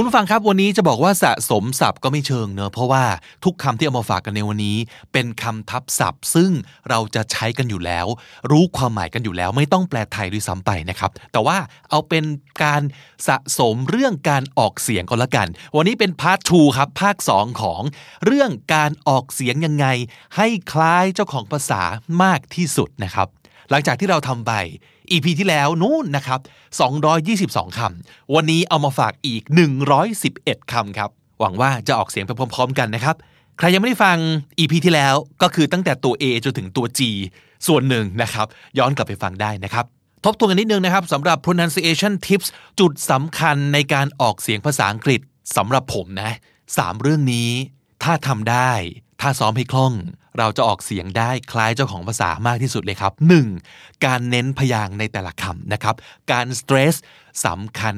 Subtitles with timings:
[0.00, 3.04] คุณผู้ฟังครับวันนี้จะบอกว่าสะสมศัพท์ก็ไม่เชิงเนอะเพราะว่า
[3.44, 4.76] ทุกคำที่เอามาฝากกันในวันนี้
[5.12, 6.50] เป็นคำทับศัพท์ ซึ่ง
[6.88, 8.06] เราจะใช้กันอยู่แล้ว
[8.50, 11.56] รู้ความหมายกันอยู่แล้ว ไม่ต้องแปลไทยด้วยซ้ำไปนะครับแต่ว่า
[11.90, 12.24] เอาเป็น
[12.64, 12.82] การ
[13.28, 17.82] สะสมเรื่องการออกเสียงก็แล้วกัน วันนี้เป็นพาร์ท2ครับภาค 2 ของ
[18.24, 19.86] เรื่องการออกเสียงยังไง
[20.36, 21.82] ให้คล้ายเจ้าของภาษา
[22.22, 23.28] มากที่สุดนะครับ
[23.70, 24.52] หลังจากที่เราทำไป
[25.12, 26.40] EP ที่แล้วนู่นนะครับ
[27.08, 29.42] 222 คำ วันนี้เอามาฝากอีก
[30.06, 31.10] 111 คำครับ
[31.40, 33.16] หวังว่าจะออกเสียงไปพร้อม ๆ กันนะครับ
[33.58, 34.16] ใครยังไม่ได้ฟัง
[34.58, 37.00] EP ที่แล้วก็คือตั้งแต่ตัว A จนถึงตัว G
[37.66, 38.46] ส่วนหนึ่งนะครับ
[38.78, 39.84] ย้อนกลับไปฟังได้นะครับ
[40.24, 42.48] ทบทวนกันนิดนึงนะครับสำหรับ pronunciation tips
[42.80, 45.20] จุดสำคัญในการออกเสียงภาษาอังกฤษ
[45.56, 46.32] สำหรับผมนะ
[46.76, 47.50] สามเรื่องนี้
[48.02, 48.72] ถ้าทำได้
[49.20, 49.92] ถ้าซ้อมให้คล่อง
[50.38, 53.12] เราจะออกเสียงได้คล้ายเจ้าของภาษามากที่สุดเลยครับ
[53.58, 54.04] 1.
[54.06, 55.94] การเน้นพยางในแต่ละคำนะครับ
[56.32, 56.94] การสเตรส
[57.46, 57.94] สำคัญ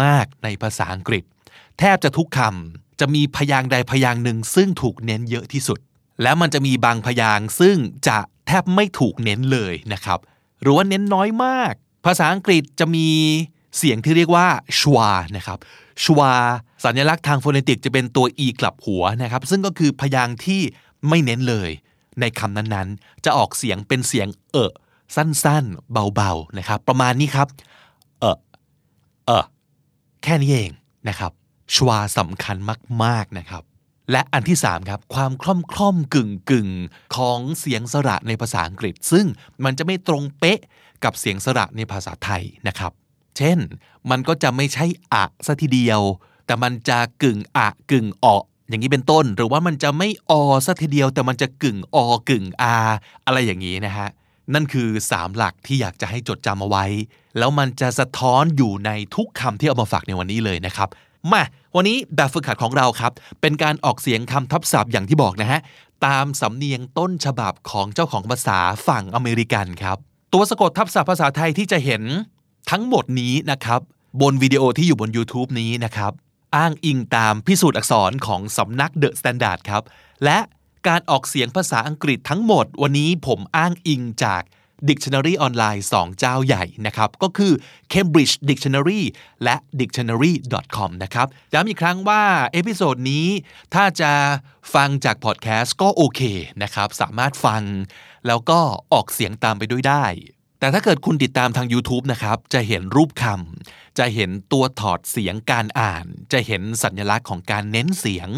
[0.00, 1.24] มากๆในภาษาอังกฤษ
[1.78, 5.78] แทบจะทุกคำจะมีพยางใดพยางหนึ่ง ซึ่งถูกเน้นเยอะที่สุด
[6.22, 7.76] แล้วมันจะมีบางพยางซึ่ง
[8.08, 10.18] จะแทบไม่ถูกเน้นเลยนะครับ
[10.62, 11.72] หรือว่าเน้นน้อยมาก
[12.06, 13.08] ภาษาอังกฤษจะมี
[13.78, 14.46] เสียงที่เรียกว่า
[14.78, 15.58] ชวานะครับ
[16.04, 16.32] ชวา
[16.84, 20.60] สัญลักษณ์ทางโฟเนติกจะเป็นตัว e กลับหัวนะครับ ซึ่งก็คือพยางค์ที่
[21.08, 21.70] ไม่เน้นเลย
[22.20, 24.72] ในคำนั้นๆ จะออกเสียงเป็นเสียงเอะ
[25.16, 27.48] สั้นๆ เบาๆนะครับ ประมาณนี้ครับ
[28.20, 28.38] เอะ
[29.26, 29.46] เอะ
[30.22, 30.70] แค่นี้เอง
[31.08, 31.32] นะครับ
[31.74, 32.56] ชวาสำคัญ
[33.04, 33.62] มากๆนะครับ
[34.12, 36.68] และอันที่3ครับความคล่อมคล่อมกึ่งกึ่ง
[37.16, 39.26] ของเสียงสระในภาษาอังกฤษ ซึ่ง
[39.64, 40.60] มันจะไม่ตรงเป๊ะ
[41.04, 42.92] กับเสียงสระในภาษาไทยนะครับ
[43.36, 43.58] เช่น
[44.10, 46.00] มันก็จะไม่ใช่อะซะทีเดียว
[46.46, 48.36] แต่มันจะกึ่งอะกึ่งออ
[48.68, 50.32] อย่างนี้เป็นต้น หรือว่ามันจะไม่อ
[50.66, 51.96] ซะทีเดียว แต่มันจะกึ่งอ
[52.28, 52.74] กึ่งอา
[53.26, 54.08] อะไรอย่างนี้นะฮะ
[54.54, 56.84] นั่นคือ3หลักที่อยากจะให้จดจำเอาไว้
[57.38, 60.88] แล้วมันจะสะท้อนอยู่ในทุกคำที่เอามาฝากในวันนี้เลยนะครับ
[61.32, 61.42] มา
[61.76, 65.60] วันนี้แบบฝึกหัดของเราครับ เป็นการออกเสียงคำทับศัพท์อย่างที่บอกนะฮะ
[66.06, 69.96] ตามสำเนียงต้นฉบับของเจ้าของภาษาฝั่งอเมริกันครับ
[70.32, 72.02] ตัวสะกดทับศัพท์ภาษาไทยที่จะเห็น
[72.70, 73.80] ทั้งหมดนี้นะครับ
[74.20, 76.12] บนวิดีโอที่อยู่บน YouTube นี้นะครับ
[76.56, 79.82] อ้างอิงตามพิสูจน์อักษรของสำนัก THE STANDARD ครับ
[80.24, 80.38] และ
[80.88, 84.42] การออกเสียงภาษาอังกฤษทั้งหมด วันนี้ผมอ้างอิงจาก
[84.88, 87.52] Dictionary ออนไลน์ 2 เจ้าใหญ่นะครับ ก็คือ
[87.92, 89.02] Cambridge Dictionary
[89.44, 92.22] และ dictionary.com นะครับย้ำอีกครั้งว่า
[92.52, 93.26] episode นี้
[93.74, 94.12] ถ้าจะ
[94.74, 96.20] ฟังจากพอดแคสต์ก็โอเค
[96.62, 97.62] นะครับ สามารถฟัง
[98.26, 98.58] แล้วก็
[98.92, 100.04] ออกเสียงตามไปด้วยได้
[100.60, 108.28] แต่ถ้าเกิดคุณติดตามทาง YouTube นะครับ จะเห็นรูปคำ จะเห็นตัวถอดเสียงการอ่าน จะเห็นสัญลักษณ์ของการเน้นเสียง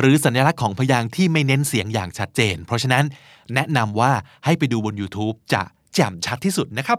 [0.00, 3.04] หรือสัญลักษณ์ของพยางค์ที่ไม่เน้นเสียงอย่างชัดเจน เพราะฉะนั้น
[3.54, 4.12] แนะนำว่า
[4.44, 5.62] ให้ไปดูบน YouTube จะ
[5.94, 6.98] แจ่มชัดที่สุดนะครับ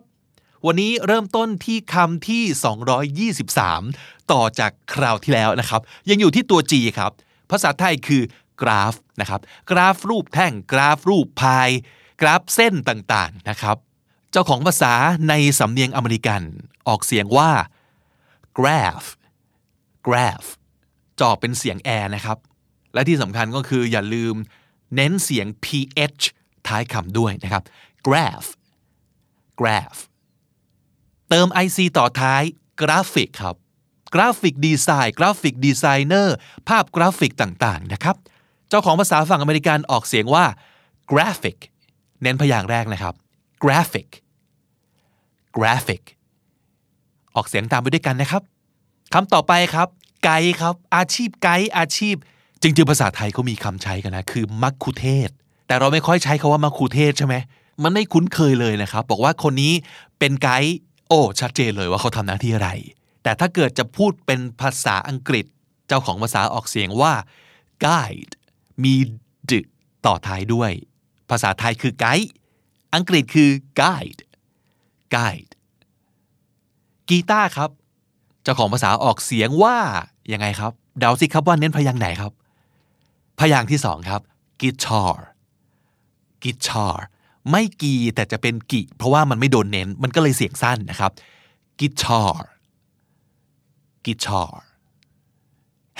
[0.66, 7.12] วันนี้เริ่มต้นที่คำที่ 223 ต่อจากคราวที่แล้วนะครับ ยังอยู่ที่ตัว G ครับ
[7.52, 8.22] ภาษาไทยคือ
[8.62, 9.42] กราฟนะครับ
[9.72, 11.70] กราฟรูปแท่งกราฟรูปพาย
[12.22, 13.78] กราฟเส้นต่างๆนะครับ
[14.32, 14.94] เจ้าของภาษา
[15.30, 16.42] ในสำเนียงอเมริกัน
[16.88, 17.50] ออกเสียงว่า
[18.60, 19.08] graph
[20.08, 20.48] graph
[21.20, 22.38] จะออกเป็นเสียงแอนะครับ
[22.94, 24.36] และที่สำคัญก็คืออย่าลืม
[24.96, 26.24] เน้นเสียง ph
[26.68, 27.64] ท้ายคำด้วยนะครับ
[28.08, 28.48] graph
[29.60, 30.00] graph
[31.30, 32.44] เติม ic ต่อท้าย
[32.82, 33.56] กราฟิกครับ
[34.14, 36.36] กราฟิกดีไซน์กราฟิกดีไซเนอร์
[36.68, 38.16] ภาพกราฟิกต่างๆนะครับ
[38.70, 40.46] เจ้าของภาษาฝั่งอเมริกันออกเสียงว่า
[41.12, 41.58] graphic
[42.22, 43.14] เน้นพยางค์แรกนะครับ
[43.64, 44.10] graphic
[45.58, 46.04] graphic
[47.40, 48.42] อกเสียงตามไปด้วยกันนะครับ
[49.14, 49.88] คำต่อไปครับ
[50.24, 52.16] ไกด์ครับ อาชีพไกด์อาชีพ
[52.62, 55.30] จริงๆภาษาไทยเขามีคำใช้กันนะ คือมักคุเทศ
[55.68, 57.36] แต่เราไม่ค่อยใช้คาว่ามักคุเทศใช่ไหม
[57.84, 59.74] มันไม่คุ้นเคยเลยนะครับ บอกว่าคนนี้
[60.20, 60.78] เป็นไกด์
[61.08, 62.70] โอ้ชัดเจนเลยว่าเขาทำหน้าที่อะไร
[63.24, 65.46] แต่ถ้าเกิดจะพูดเป็นภาษาอังกฤษ
[65.88, 67.14] เจ้าของภาษาออกเสียงว่า
[67.86, 68.34] guide
[68.84, 68.96] มี
[69.52, 69.54] ด
[70.06, 70.72] ต่อท้ายด้วย
[71.30, 72.30] ภาษาไทยคือไกด์
[72.96, 73.52] อังกฤษคือ
[73.82, 74.22] guide
[75.16, 75.52] guide
[77.10, 77.70] กีตาร์ครับ
[78.44, 79.78] เจ้าของภาษาออกเสียงว่า
[80.32, 82.32] ยังไงครับ เดาสิครับว่าเน้นพยางค์ไหนครับ
[83.40, 84.22] พยางค์ที่สองครับ
[84.62, 85.16] guitar
[86.44, 86.96] guitar
[87.50, 91.12] ไม่กีแต่จะเป็นกิเพราะว่ามันไม่โดนเน้น มันก็เลยเสียงสั้นนะครับ
[91.80, 92.34] guitar
[94.06, 94.52] guitar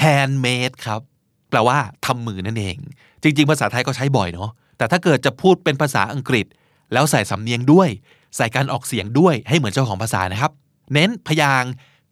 [0.02, 1.02] handmade ครับ
[1.50, 2.78] แปลว่าทำมือนั่นเอง
[3.22, 6.46] จริง ๆ ภาษาไทยก็ใช้บ่อยเนาะแต่ถ้าเกิดจะพูดเป็นภาษาอังกฤษ
[6.94, 7.90] แล้วใส่สำเนียงด้วย
[8.38, 10.52] ใส่การออกเสียงด้วยให้เหมือนเจ้าของภาษานะครับ
[10.94, 11.64] เน้นพยาง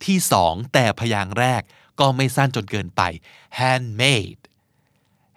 [0.05, 1.61] ที่สองแต่พยางแรก
[1.99, 3.01] ก็ไม่สั้นจนเกินไป
[3.59, 4.41] handmade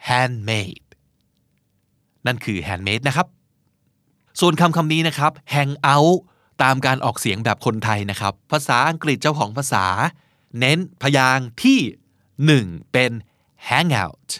[0.08, 0.86] handmade
[2.26, 3.26] นั่นคือ handmade นะครับ
[4.40, 6.18] ส่วนคำคำนี้นะครับ hang out
[6.62, 9.86] ตามการออกเสียงแบบคนไทยนะครับ ภาษาอังกฤษเจ้าของภาษา
[10.58, 11.78] เน้นพยางที่
[12.46, 13.12] หนึ่งเป็น
[13.68, 14.30] hang out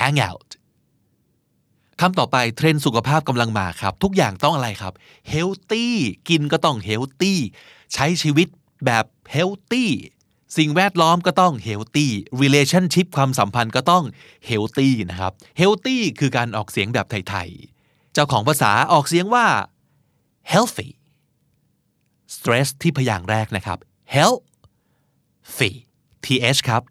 [0.00, 0.49] hang out
[2.00, 4.92] คำต่อไปเทรนด์สุขภาพกำลังมาครับ ทุกอย่างต้องอะไรครับ
[5.32, 5.86] healthy
[6.28, 7.34] กินก็ต้อง healthy
[7.94, 8.48] ใช้ชีวิต
[8.86, 9.04] แบบ
[9.34, 9.86] healthy
[10.56, 12.08] สิ่งแวดล้อมก็ต้อง healthy
[12.42, 14.04] relationship ความสัมพันธ์ก็ต้อง
[14.48, 19.46] healthy นะครับ healthy คือการออกเสียงแบบไทยๆ เจ้าของภาษาออกเสียงว่า
[20.52, 20.88] healthy
[22.34, 23.78] stress ที่พยางค์แรกนะครับ
[24.16, 25.70] healthy
[26.24, 26.82] th ครับ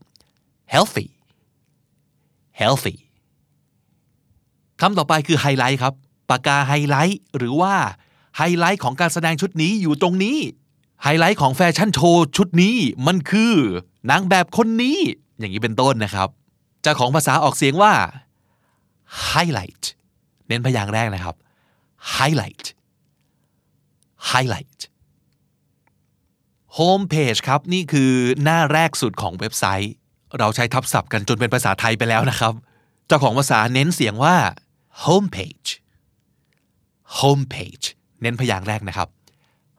[0.74, 1.08] healthy
[2.62, 2.96] healthy
[4.82, 5.94] คำต่อไปคือไฮไลท์ครับ
[6.30, 7.74] ปากกาไฮไลท์หรือว่า
[8.38, 10.38] ไฮไลท์ของการแสดงชุดนี้อยู่ตรงนี้
[11.04, 12.76] ไฮไลท์ของแฟชั่นโชว์ชุดนี้
[13.08, 13.54] มันคือ
[14.10, 14.98] นางแบบคนนี้
[15.40, 16.30] อย่างนี้เป็นต้นนะครับ
[16.82, 17.94] เจ้าของภาษาออกเสียงว่า
[19.30, 19.84] highlight
[20.48, 21.36] เน้นพยางค์แรกนะครับ
[22.16, 22.66] highlight
[24.32, 24.80] highlight
[26.78, 28.12] home page ครับนี่คือ
[28.44, 29.94] หน้าแรกสุดของเว็บไซต์
[30.38, 32.54] เราใช้ทับศัพท์กันจนเป็นภาษาไทยไปแล้วนะครับ
[33.08, 34.36] เจ้าของภาษาเน้นเสียงว่า
[35.06, 35.70] home page
[37.20, 37.86] home page
[38.22, 39.08] เน้นพยางค์แรกนะครับ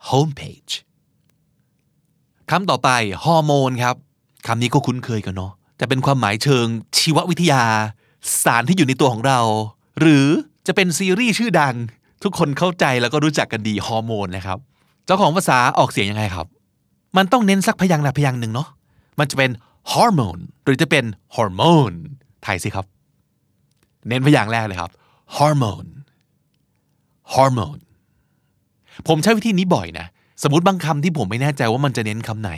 [0.08, 0.72] home page
[2.50, 2.88] คำต่อไป
[3.24, 3.96] ฮอร์โมนครับ
[4.46, 6.66] คำนี้ก็คุ้นเคยกันเนาะแต่เป็นความหมายเชิง
[6.98, 7.62] ชีววิทยา
[8.42, 9.40] สารที่อยู่ในตัวของเรา
[10.00, 10.26] หรือ
[10.66, 11.74] จะเป็นซีรีส์ชื่อดัง
[12.22, 14.58] ทุกคนเข้าใจแล้วก็รู้จักกันดีฮอร์โมนนะครับ
[15.06, 16.46] เจ้าของภาษาออกเสียงยังไงครับ
[17.16, 18.68] มันต้องเน้นสักพยางค์ใดพยางค์หนึ่งเนาะ
[19.18, 19.50] มันจะเป็น
[19.92, 22.86] hormone หรือจะเป็น hormone ทายสิครับ
[24.08, 24.90] เน้นพยางค์แรกเลยครับ
[25.36, 25.86] hormone
[27.34, 27.78] hormone
[29.08, 30.06] ผมใช้วิธีนี้บ่อยนะ
[30.42, 32.50] สมมติบางคำที่ผมไม่แน่ใจว่ามันจะเน้นคำไหน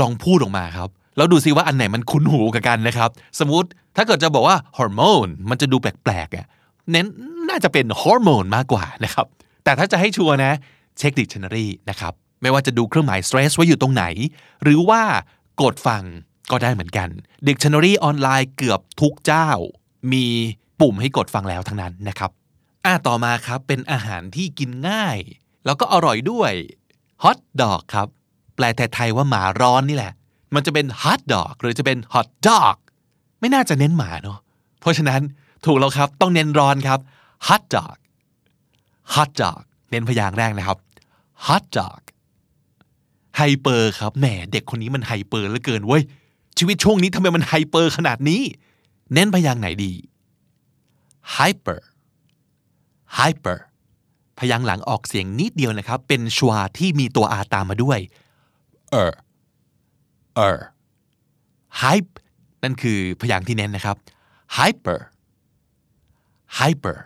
[0.00, 3.10] ลองพูดออกมาครับ แล้วดูซิว่าอันไหนมันคุ้นหูกว่ากันนะครับ
[3.40, 6.46] สมมติถ้าเกิดจะบอกว่า hormone มันจะดูแปลกๆอะ
[6.90, 7.06] เน้น
[7.48, 9.26] น่าจะเป็น hormone มากกว่านะครับ
[9.64, 10.52] แต่ถ้าจะให้ชัวร์นะ
[10.98, 14.04] เช็คดิกชันนารีนะครับ ไม่ว่าจะดูเครื่องหมาย stress ไว้อยู่ตรงไหน
[14.62, 15.02] หรือว่า
[15.62, 16.02] กดฟัง
[16.50, 17.08] ก็ได้เหมือนกัน
[17.48, 19.48] Dictionary ออนไลน์เกือบทุกเจ้า
[20.12, 20.26] มี
[20.80, 22.30] ปุ่มให้กดฟังแล้วทั้งนั้นนะครับ
[22.84, 25.18] อ่าต่อมาครับเป็นอาหารที่กินง่าย
[25.64, 26.52] แล้วก็อร่อยด้วย
[27.22, 28.08] hot dog ครับ
[28.56, 30.12] แปลไทยๆว่าหมาร้อนนี่แหละ
[30.54, 32.76] มันจะเป็น hot dog หรือจะเป็น hot dog
[33.40, 34.38] ไม่น่าจะเน้นหมาเนาะ
[34.80, 35.20] เพราะฉะนั้น
[35.64, 37.00] ถูกแล้วครับต้องเน้นร้อนครับ
[37.48, 37.96] hot dog
[39.14, 40.78] hot dog เน้นพยางค์แรกนะครับ
[41.46, 42.00] hot dog
[43.36, 46.02] hyper ครับแหมเด็กคนนี้มัน hyper เหลือเกินเว้ย
[46.58, 48.42] ชีวิตช่วงนี้ทำไมมัน hyper ขนาดนี้
[49.14, 49.92] เน้นพยางค์ไหนดี
[51.36, 51.80] hyper
[53.18, 53.58] hyper
[54.38, 57.98] พยางค์หลังออกเสียงนิดเดียวนะครับ เป็นชวาที่มีตัว r ตามมาด้วย
[59.00, 59.12] er
[60.46, 60.56] er
[61.82, 62.12] hype
[62.62, 63.96] นั่นคือพยางค์ที่เน้นนะครับ
[64.56, 65.00] hyper
[66.58, 66.96] hyper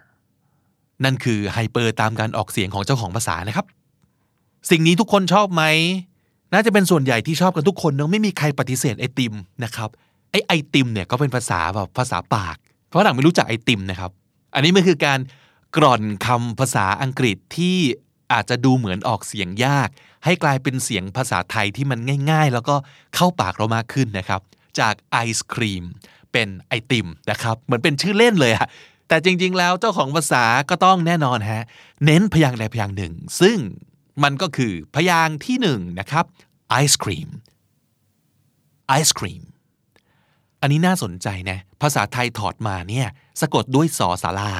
[1.04, 3.66] นั่นคือไฮเปอร์ตามการออกเสียงของเจ้าของภาษานะครับ
[4.70, 5.62] สิ่งนี้ทุกคนชอบไหม
[6.52, 9.34] น่าจะเป็นส่วนใหญ่ที่ชอบกันทุกคนเนอะไม่มีใครปฏิเสธไอติม
[9.64, 9.90] นะครับ
[10.30, 12.56] ไอไอติมเนี่ยก็เป็นภาษาแบบภาษาปาก
[12.88, 14.10] เพราะหลังไม่รู้จักไอติมนะครับ
[14.54, 15.20] อันนี้มันคือการ
[15.76, 17.76] กร่อนคำภาษาอังกฤษที่
[18.32, 19.88] อาจจะดูเหมือนออกเสียงยาก
[20.24, 21.98] ให้กลายเป็นเสียงภาษาไทยที่มัน
[22.30, 22.74] ง่าย ๆ แล้วก็
[23.14, 24.40] เข้าปากเรามากขึ้นนะครับ
[24.78, 25.84] จากไอศครีม
[26.32, 28.66] เป็นไอติมนะครับเหมือนเป็นชื่อเล่นเลยอะ
[29.08, 31.64] แต่จริงๆ แล้วเจ้าของภาษาก็ต้องแน่นอนฮะ
[32.04, 33.58] เน้นพยางค์ใดพยางค์หนึ่ง ซึ่ง
[34.22, 36.24] มันก็คือพยางค์ที่หนึ่งนะครับ
[36.68, 37.28] ice cream
[38.88, 39.42] ice cream
[40.66, 43.06] อันนี้น่าสนใจนะภาษาไทยถอดมาเนี่ย
[43.40, 44.54] สะกดด้วยสอศาลา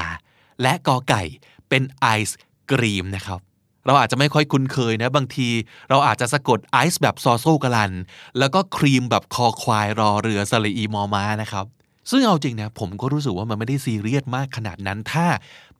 [0.62, 1.22] และกอไก่
[1.68, 2.30] เป็นไอศ
[2.70, 3.40] กรีมนะครับ
[3.86, 5.48] เราอาจจะไม่ค่อยคุ้นเคยนะบางที
[5.90, 7.92] เราอาจจะสะกดไอซ์แบบซอโซกลัน
[8.38, 11.66] แล้วก็ครีมแบบคอควายรอเรือสระอีมอม้านะครับ
[12.10, 15.26] ซึ่งเอาจริงนะผมก็รู้สึกว่ามันไม่ได้ซีเรียสมากขนาดนั้น ถ้า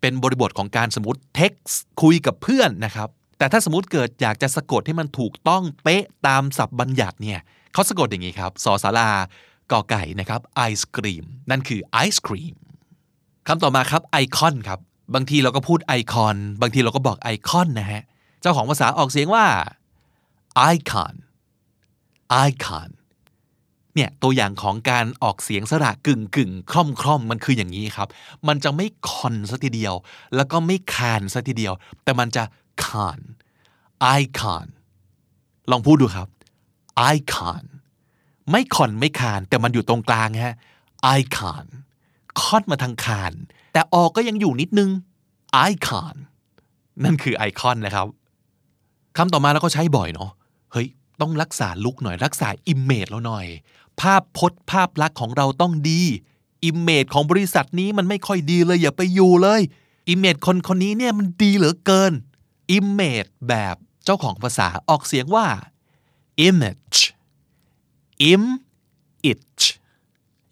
[0.01, 7.41] เป็นบริบทของการสมมติเท็กซ์คุยกับเพื่อนนะครับแต่ถ้าสมมติเกิดอยากจะสะกดให้มันถูกต้องเป๊ะตามศัพท์บัญญัติเนี่ย
[7.73, 9.11] เขาสะกดอย่างนี้ครับสอสารา
[9.73, 12.55] กอไก่นะครับไอศครีมนั่นคือไอศครีม
[13.47, 14.81] คำต่อมาครับไอคอนครับ
[15.15, 18.03] บางทีเราก็พูดไอคอน บางทีเราก็บอกไอคอนนะฮะ
[18.41, 19.47] เจ้าของภาษาออกเสียงว่า
[20.73, 21.15] icon
[22.49, 22.91] icon
[23.95, 28.09] เนี่ยตัวอย่างของการออกเสียงสระกึ่งกึ่งคล่อมคล่อมมันคืออย่างนี้ครับ
[28.49, 29.95] มันจะไม่คอนซะทีเดียว
[30.37, 32.45] แล้วก็ไม่คานซะทีเดียว แต่มันจะ
[32.85, 33.21] คาน
[34.21, 34.67] icon
[35.71, 36.29] ลองพูดดูครับ
[37.15, 37.65] icon
[38.51, 40.57] ไม่คอนไม่คาน แต่มันอยู่ตรงกลางฮะ
[41.19, 41.67] icon
[42.41, 43.33] คอนมาทางคาน
[43.73, 44.91] แต่ออก็ยังอยู่นิดนึง
[45.71, 46.15] icon
[47.05, 48.07] นั่นคือไอคอนนะครับ
[49.17, 50.31] คำต่อมาเราก็ใช้บ่อยเนาะ
[50.73, 50.87] เฮ้ย
[51.21, 53.47] ต้องรักษา look หน่อยรักษา image เราหน่อย
[54.01, 56.03] ภาพพจน์ภาพลักษณ์ของเราต้องดี
[56.65, 59.61] image ของบริษัทนี้มันไม่ค่อยดีเลยอย่าไปอยู่เลย
[60.09, 62.13] image คนคนนี้เนี่ยมันดีเหลือเกิน
[62.73, 65.47] image แบบเจ้าของภาษาออกเสียงว่า
[66.49, 66.99] image
[68.33, 68.43] im
[69.31, 69.59] it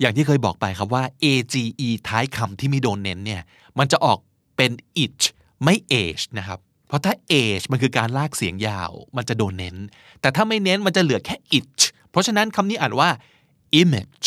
[0.00, 1.59] อย่างที่เคยบอกไปครับว่า age
[2.09, 3.42] ท้ายคำที่ไม่โดนเน้นเนี่ย
[3.78, 4.18] มันจะออก
[4.56, 4.73] เป็น
[5.04, 5.21] it
[5.64, 9.76] ไม่ age นะครับ เพราะถ้า age มันคือการลากเสียงยาว มันจะโดนเน้น
[10.21, 11.78] แต่ถ้าไม่เน้นมันจะเหลือแค่ it
[12.11, 13.09] เพราะฉะนั้นคำนี้อ่านว่า
[13.80, 14.26] image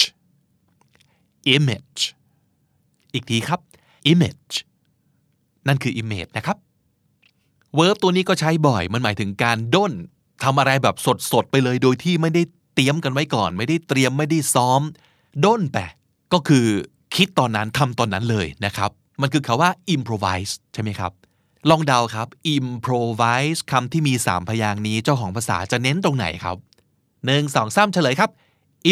[1.55, 2.01] image
[3.13, 3.59] อีกทีครับ
[4.11, 4.53] image
[5.67, 6.57] นั่นคือ image นะครับ
[7.77, 9.93] verb ตัวนี้ก็ใช้บ่อย มันหมายถึงการด้น
[10.43, 10.95] ทำอะไรแบบ
[11.31, 12.41] สดๆ ไปเลยโดยที่ไม่ได้
[12.77, 14.81] เตรียมกันไว้ก่อน ไม่ได้เตรียมไม่ได้ซ้อม
[15.45, 15.77] ด้นไป
[16.33, 16.65] ก็คือ
[17.15, 18.91] คิดตอนนั้นทำตอนนั้นเลยนะครับ
[19.21, 21.11] มันคือคาว่า improvise ใช่ไหมครับ
[21.69, 26.57] ลองเดาครับ improvise คำที่มีสามพยางค์นี้เจ้าของภาษาจะเน้นตรงไหนครับ
[27.25, 28.31] หนึ่งสองสามเฉลยครับ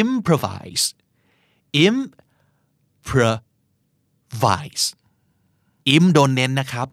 [0.01, 0.85] improvise
[3.05, 4.85] improvise
[5.95, 6.87] im โดนเน้นนะครับ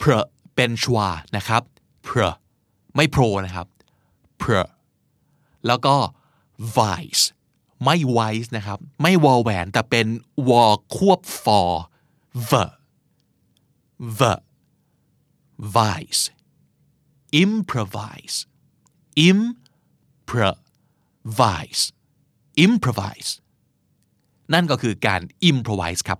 [0.00, 0.10] pr
[0.54, 1.62] เป็นชวานะครับ
[2.06, 2.32] pr
[2.96, 3.66] ไม่โปรนะครับ
[4.42, 4.66] pr
[5.66, 5.94] แล้วก็
[6.78, 7.24] vice
[7.84, 10.06] ไม่ wise นะครับ ไม่วอแหวน แต่เป็น
[10.48, 10.64] วอ
[10.96, 11.70] ควบ for
[12.50, 12.64] the
[14.20, 14.34] the
[15.76, 16.22] vice
[17.44, 18.36] improvise
[19.30, 21.82] improvise
[22.66, 23.30] improvise
[24.52, 26.18] นั่นก็คือการ improvise ครับ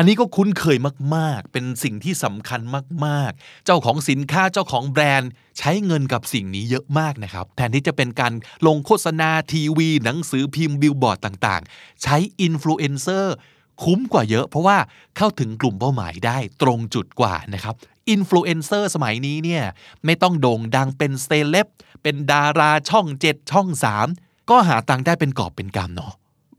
[0.00, 0.78] อันนี้ก็คุ้นเคย
[1.16, 2.60] มากๆ เป็นสิ่งที่สำคัญ
[3.06, 8.32] มากๆ เจ้าของสินค้าเจ้าของแบรนด์ ใช้เงินกับสิ่งนี้เยอะมากนะครับ แทนที่จะเป็นการ
[8.66, 13.34] ลงโฆษณาทีวี หนังสือพิมพ์บิลบอร์ดต่างๆ ใช้อินฟลูเอนเซอร์
[13.82, 14.78] คุ้มกว่าเยอะ เพราะว่า
[15.16, 17.74] เข้าถึงกลุ่มเป้าหมายได้ตรงจุดกว่านะครับ
[18.10, 19.64] อินฟลูเอนเซอร์สมัยนี้เนี่ย
[20.04, 21.68] ไม่ต้องโด่งดังเป็นเซเลบ
[22.02, 23.68] เป็นดาราช่อง 7 ช่อง
[24.08, 26.12] 3 ก็หาตังค์ได้เป็นกอบเป็นกำเนาะ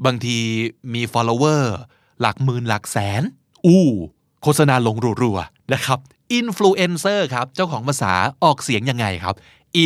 [0.05, 0.37] บางที
[0.93, 1.63] มี follower
[2.21, 3.23] หลักหมื่นหลักแสน
[3.65, 3.87] อู้
[4.41, 5.99] โฆษณาลงรัวๆนะครับ
[6.33, 8.13] อินฟลูเอนเซอร์ครับ เจ้าของภาษา
[8.43, 9.35] ออกเสียงยังไงครับ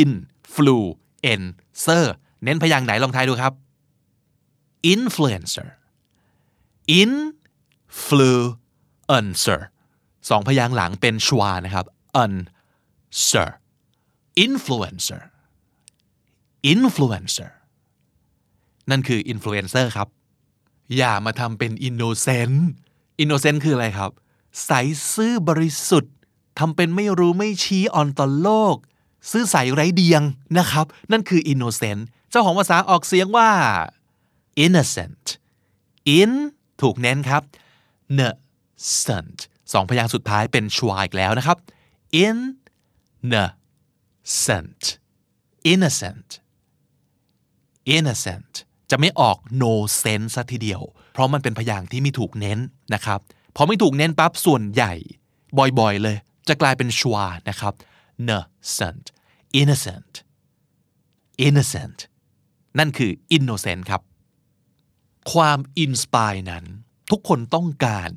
[0.02, 2.06] influencer
[2.44, 3.54] เน้นพยางค์ไหนลองทายดูครับ
[4.94, 5.68] influencer
[7.02, 9.60] influencer
[10.30, 11.86] สองพยางค์หลังเป็นชวานะครับ
[12.24, 13.50] unser
[14.46, 15.22] influencer
[16.74, 17.52] influencer
[18.90, 20.08] นั่นคือ influencer ครับ
[20.98, 22.58] อย่ามาทำเป็น innocent
[23.22, 24.12] innocent คืออะไรครับ
[24.66, 24.72] ใส
[25.14, 26.14] ซื่อบริสุทธิ์
[26.60, 28.76] ทำเป็นไม่รู้ไม่ชี้อ่อนต่อโลก
[29.32, 30.22] ซื่อใสไร้เดียง
[30.58, 33.50] นะครับ นั่นคือ innocent เจ้าของภาษาออกเสียงว่า
[34.66, 35.26] innocent
[36.20, 36.32] in
[36.82, 37.42] ถูกเน้นครับ
[38.12, 39.40] innocent
[39.74, 41.58] สองพยางค์สุดท้ายเป็นชวาอีกแล้วนะครับ
[42.26, 44.84] innocent
[45.72, 46.30] innocent
[47.96, 48.54] innocent
[48.92, 50.82] จะไม่ออก no sense ซะทีเดียว
[51.14, 52.60] เพราะมันเป็นพยางค์ที่ไม่ถูกเน้น
[52.94, 53.20] นะครับ
[53.56, 54.94] พอไม่ถูกเน้นปั๊บส่วนใหญ่
[55.80, 57.74] บ่อยๆ เลย จะกลายเป็นชวานะครับ
[58.20, 59.06] innocent
[59.60, 60.14] innocent
[61.48, 62.00] innocent
[62.80, 64.02] นั่นคือ innocent ครับ
[65.32, 66.66] ความอินสปายนั้น
[67.12, 68.12] ทุกคนต้องการ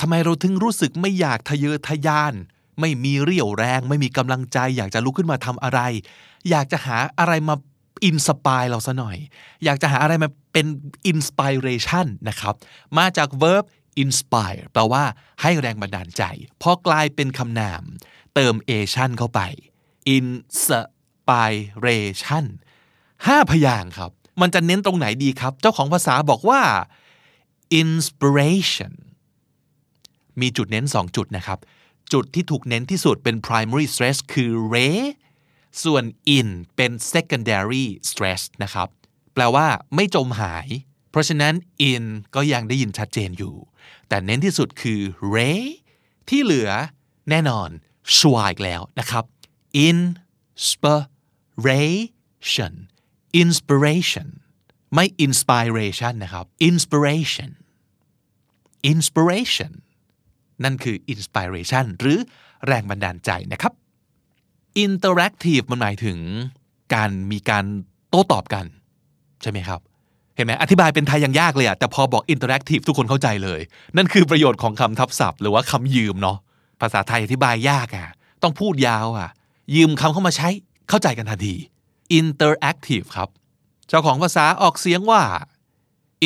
[0.00, 2.34] ทำไมเราถึงรู้สึกไม่อยากทะเยอทะยาน
[2.80, 5.80] ไม่มีเรี่ยวแรง ไม่มีกำลังใจ อยากจะลุกขึ้นมาทำอะไร
[6.50, 7.54] อยากจะหาอะไรมา
[8.04, 9.16] inspire เราซะหน่อย
[9.64, 10.66] อยากจะหาอะไรมาเป็น
[11.06, 12.54] inspiration นะครับ
[12.98, 13.64] มาจาก verb
[14.02, 15.04] inspire แปลว่า
[15.42, 16.22] ให้แรงบันดาลใจ
[16.62, 17.82] พอกลายเป็นคำนาม
[18.34, 19.40] เติม ation เข้าไป
[20.16, 22.44] inspiration
[23.26, 26.60] ห้าพยางค์ครับ มันจะเน้นตรงไหนดีครับ เจ้าของภาษาบอกว่า
[27.82, 28.92] inspiration
[30.40, 31.58] มีจุดเน้น 2 จุดนะครับ
[32.12, 34.88] จุดที่ถูกเน้นที่สุดเป็น primary stress คือ re
[35.82, 36.04] ส่วน
[36.36, 38.88] in เป็น secondary stress นะครับ
[39.34, 40.66] แปลว่าไม่จมหาย
[41.10, 41.54] เพราะฉะนั้น
[41.90, 43.54] in ก็ยังได้ยินชัดเจนอยู่
[44.08, 45.00] แต่เน้นที่สุดคือ
[45.34, 45.50] re
[46.28, 46.70] ที่เหลือ
[47.30, 47.68] แน่นอน
[48.16, 49.24] ชวอีกแล้วนะครับ
[49.88, 52.72] inspiration
[53.42, 54.28] inspiration
[54.94, 57.50] ไม่ inspiration นะครับ inspiration
[58.92, 59.72] inspiration
[60.64, 62.18] นั่นคือ inspiration หรือ
[62.66, 63.72] แรงบันดาลใจนะครับ
[64.84, 66.18] interactive มันหมายถึง
[66.94, 67.64] การมีการ
[68.10, 68.64] โต้ตอบกัน
[69.42, 69.80] ใช่ไหมครับ
[70.36, 73.60] เห็นไหมอธิบายเป็นไทยยังยากเลยอะแต่พอบอก interactive ทุกคนเข้าใจเลย
[73.96, 76.38] นั่นคือประโยชน์ของคำทับศัพท์ หรือว่าคำยืมเนาะ
[76.80, 78.08] ภาษาไทยอธิบายยากอะ
[78.42, 79.30] ต้องพูดยาวอะ
[79.74, 80.48] ยืมคำเข้ามาใช้
[80.88, 81.54] เข้าใจกันทันที
[82.18, 83.28] interactive ครับ
[83.88, 85.22] เจ้าของภาษาออกเสียงว่า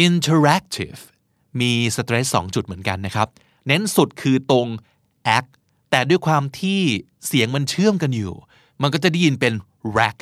[0.07, 1.01] interactive
[1.61, 3.29] มีสเตรสสองจุดเหมือนกันนะครับ
[3.67, 4.67] เน้นสุดคือตรง
[5.37, 5.51] act
[5.91, 6.81] แต่ด้วยความที่
[7.27, 8.35] เสียงมันเชื่อมกันอยู่
[8.83, 9.53] มันก็จะได้ยินเป็น
[9.99, 10.19] rack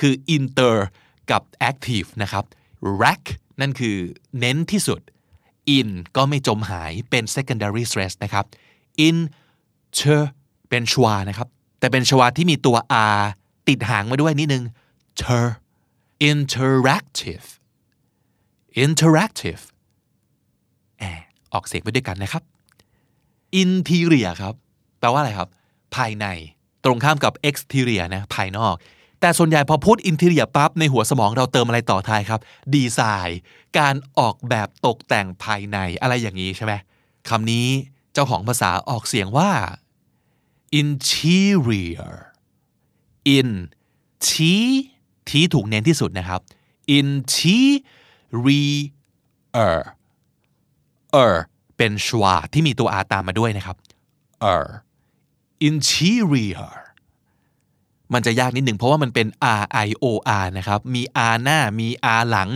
[0.00, 0.76] คือ inter
[1.30, 2.44] กับ active นะครับ
[3.02, 3.24] rack
[3.60, 3.96] นั่นคือ
[4.38, 5.00] เน้นที่สุด
[5.76, 8.44] in ก็ไม่จมหายเป็น secondary stress นะครับ
[9.06, 9.16] in
[9.98, 10.00] ch
[10.68, 11.48] เป็นชวานะครับ
[11.78, 12.76] แต่เป็นชวาที่มีตัว
[13.18, 13.20] r
[13.68, 14.64] ติดหางมาด้วยนิดนึง
[15.20, 15.22] ch
[16.30, 17.46] interactive
[18.84, 19.62] interactive
[20.98, 21.22] แอบ
[21.52, 22.42] ออกเสียงไปด้วยกันนะครับ
[23.62, 24.54] interior ครับ
[24.98, 25.48] แปลว่าอะไรครับ
[25.96, 26.26] ภายใน
[26.84, 28.74] ตรงข้ามกับ exterior นะ ภายนอก
[29.20, 32.40] แต่ส่วนใหญ่พอพูด interior ปั๊บ ในหัวสมองเราเติมอะไรต่อท้ายครับ
[32.74, 33.40] ดีไซน์
[33.78, 36.72] การออกแบบตกแต่งภายในอะไรอย่างนี้ใช่ไหม
[37.28, 37.66] คำนี้
[38.12, 39.50] เจ้าของภาษาออกเสียงว่า
[40.80, 42.14] interior
[43.36, 43.50] in
[44.28, 44.54] ที
[45.28, 46.40] ทีถูกเน้นที่สุดนะครับ
[46.98, 47.78] interior
[51.24, 51.34] er
[51.76, 53.76] เป็นชวาที่มีตัว r ตามมาด้วยนะครับ
[54.54, 54.64] er
[55.68, 56.72] interior
[58.14, 59.26] มันจะยากนิดหนึ่งเพราะว่ามันเป็น
[59.62, 60.04] r i o
[60.42, 61.88] r นะครับ มี r หน้า มี
[62.18, 62.48] r หลัง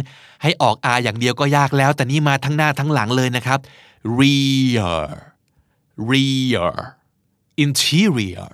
[0.42, 3.58] ให้ออก r อย่างเดียวก็ยากแล้ว แต่นี่มาทั้งหน้าทั้งหลังเลยนะครับ
[4.18, 5.02] rear
[6.10, 6.72] rear
[7.64, 8.50] interior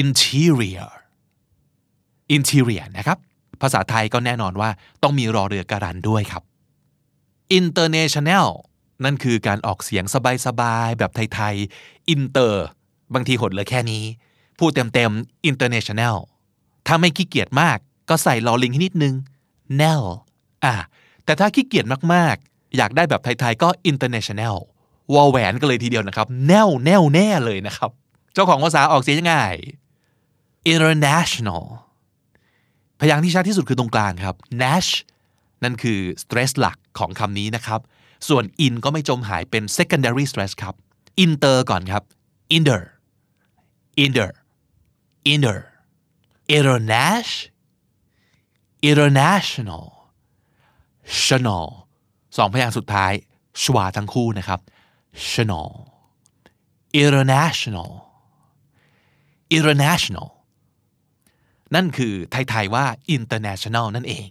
[0.00, 0.90] interior
[2.36, 3.18] interior นะครับ
[3.60, 4.70] ภาษาไทยก็แน่นอนว่า
[5.02, 6.42] ต้องมีรอเรือการันด้วยครับ
[7.58, 8.48] international
[9.04, 10.04] นั่นคือการออกเสียง
[10.46, 12.54] สบายๆ แบบไทยๆ inter
[13.14, 14.04] บางทีหดเหลือแค่นี้
[14.58, 16.16] พูดเต็มๆ international
[16.86, 19.14] ถ้าไม่ขี้เกียจมากก็ใส่ลอลิงให้นิดนึง
[19.80, 20.02] nel
[20.64, 20.74] อะ
[21.24, 24.56] แต่ถ้าขี้เกียจมากๆ อยากได้แบบไทยๆ ก็ international
[25.14, 27.90] วอลแหวนกันเลยทีเดียวนะครับ แน่วแน่วแน่เลยนะครับ
[28.34, 29.36] เจ้าของภาษาออกเสียงยังไง
[30.74, 31.64] international
[33.00, 34.90] พยางค์ที่ชัดที่สุดคือตรงกลางครับ nash
[35.62, 37.80] นั่นคือ stress หลักของคำนี้นะครับ
[38.28, 40.74] ส่วน in ก็ไม่จมหายเป็น secondary stress ครับ
[41.24, 42.02] inter ก่อนครับ
[42.56, 42.80] inter
[44.04, 44.30] inter
[45.32, 45.58] inter
[46.56, 47.32] internash
[48.90, 49.86] international
[51.24, 51.66] chanel
[52.36, 53.12] สองพยางค์สุดท้าย
[53.62, 54.60] ชวาทั้งคู่นะครับ
[55.30, 55.70] chanel
[57.04, 57.90] international
[59.56, 60.28] international
[61.74, 62.86] นั่นคือไทย ๆ ว่า
[63.16, 64.28] international นั่นเอง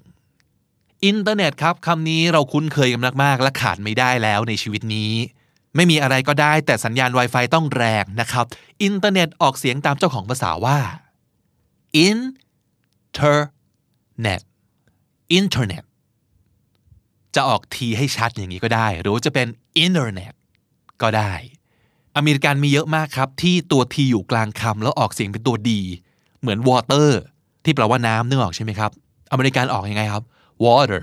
[1.05, 5.12] อินเทอร์เน็ตครับคำนี้เราคุ้นเคยกันมาก ๆ และขาดไม่ได้แล้วในชีวิตนี้
[5.75, 8.45] ไม่มีอะไรก็ได้แต่สัญญาณ Wi-Fi ต้องแรงนะครับ
[8.84, 10.79] อินเทอร์เน็ตออกเสียงตามเจ้าของภาษาว่า
[12.10, 14.41] internet
[15.39, 15.84] internet
[17.36, 19.47] จะออกทีให้ชัดอย่างนี้ก็ได้ หรือจะเป็น
[19.86, 20.34] internet
[21.01, 21.34] ก็ได้
[22.15, 25.82] อเมริกันมีเยอะมากครับ ที่ตัวทีอยู่กลางคำแล้วออกเสียงเป็นตัวดี
[26.41, 27.10] เหมือน water
[27.63, 28.91] ที่แปลว่าน้ำนึกออกใช่ไหมครับ
[29.32, 30.23] อเมริกันออกยังไงครับ
[30.65, 31.01] water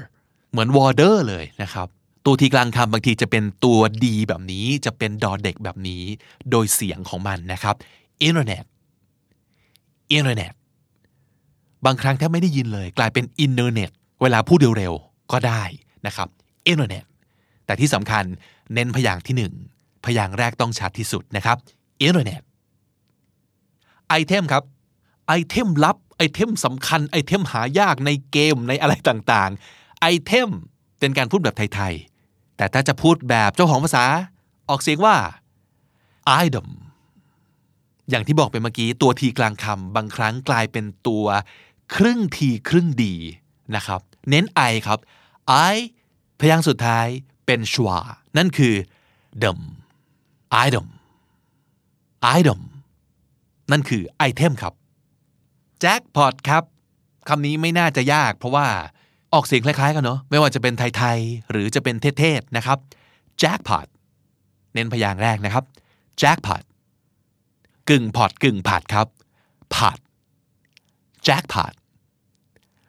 [0.51, 1.89] เหมือน water เลยนะครับ
[2.27, 6.03] ตัวทีกลางคำบางทีจะเป็นตัวดีแบบนี้ จะเป็นดอเด็กแบบนี้
[6.51, 7.75] โดยเสียงของมันนะครับ
[8.29, 8.65] internet
[10.17, 10.53] internet
[11.85, 13.91] บางครั้งแทบไม่ได้ยินเลย กลายเป็น internet
[14.23, 15.63] เวลาพูดเร็วๆก็ได้
[16.07, 16.29] นะครับ
[16.71, 17.05] internet
[17.67, 18.25] แต่ที่สำคัญ
[18.75, 19.53] เน้นพยางค์ที่หนึ่ง
[20.05, 21.57] พยางค์แรกต้องชัดที่สุดนะครับ
[22.07, 22.43] internet
[24.09, 24.63] ไอเทมครับ
[25.27, 30.49] ไอเทมลับไอเทมสำคัญไอเทมหายากในเกมในอะไรต่างๆไอเทม
[30.99, 32.16] เป็นการพูดแบบไทยๆ
[32.57, 34.05] แต่ถ้าจะพูดแบบเจ้าของภาษา
[34.69, 35.17] ออกเสียงว่า
[36.45, 36.69] item
[38.11, 41.27] อย่างที่บอกไปเมื่อกี้ตัวทีกลางคำบางครั้งกลายเป็นตัว
[41.95, 43.15] ครึ่งทีครึ่งดี
[43.75, 44.99] นะครับ เน้น I ครับ
[45.73, 45.77] I
[46.41, 47.07] พยางค์สุดท้าย
[47.47, 47.99] เป็นชวา
[48.37, 48.75] นั่นคือ
[49.43, 49.59] dum
[50.67, 50.87] item
[52.39, 52.61] item
[53.71, 54.75] นั่นคือไอเทมครับ
[55.83, 56.65] jackpot ครับ
[57.29, 58.67] คำนี้ไม่น่าจะยากเพราะว่า
[59.35, 62.79] ออกเสียงคล้ายๆกันเนาะไม่ว่าจะเป็นไทยๆหรือจะเป็นเทศๆนะครับ
[63.43, 63.87] jackpot
[64.75, 65.65] เน้นพยางค์แรกนะครับ
[66.21, 66.63] jackpot
[67.91, 69.07] กึ่งพอดกึ่งผัดครับ
[69.75, 69.99] ผัด
[71.27, 71.73] jackpot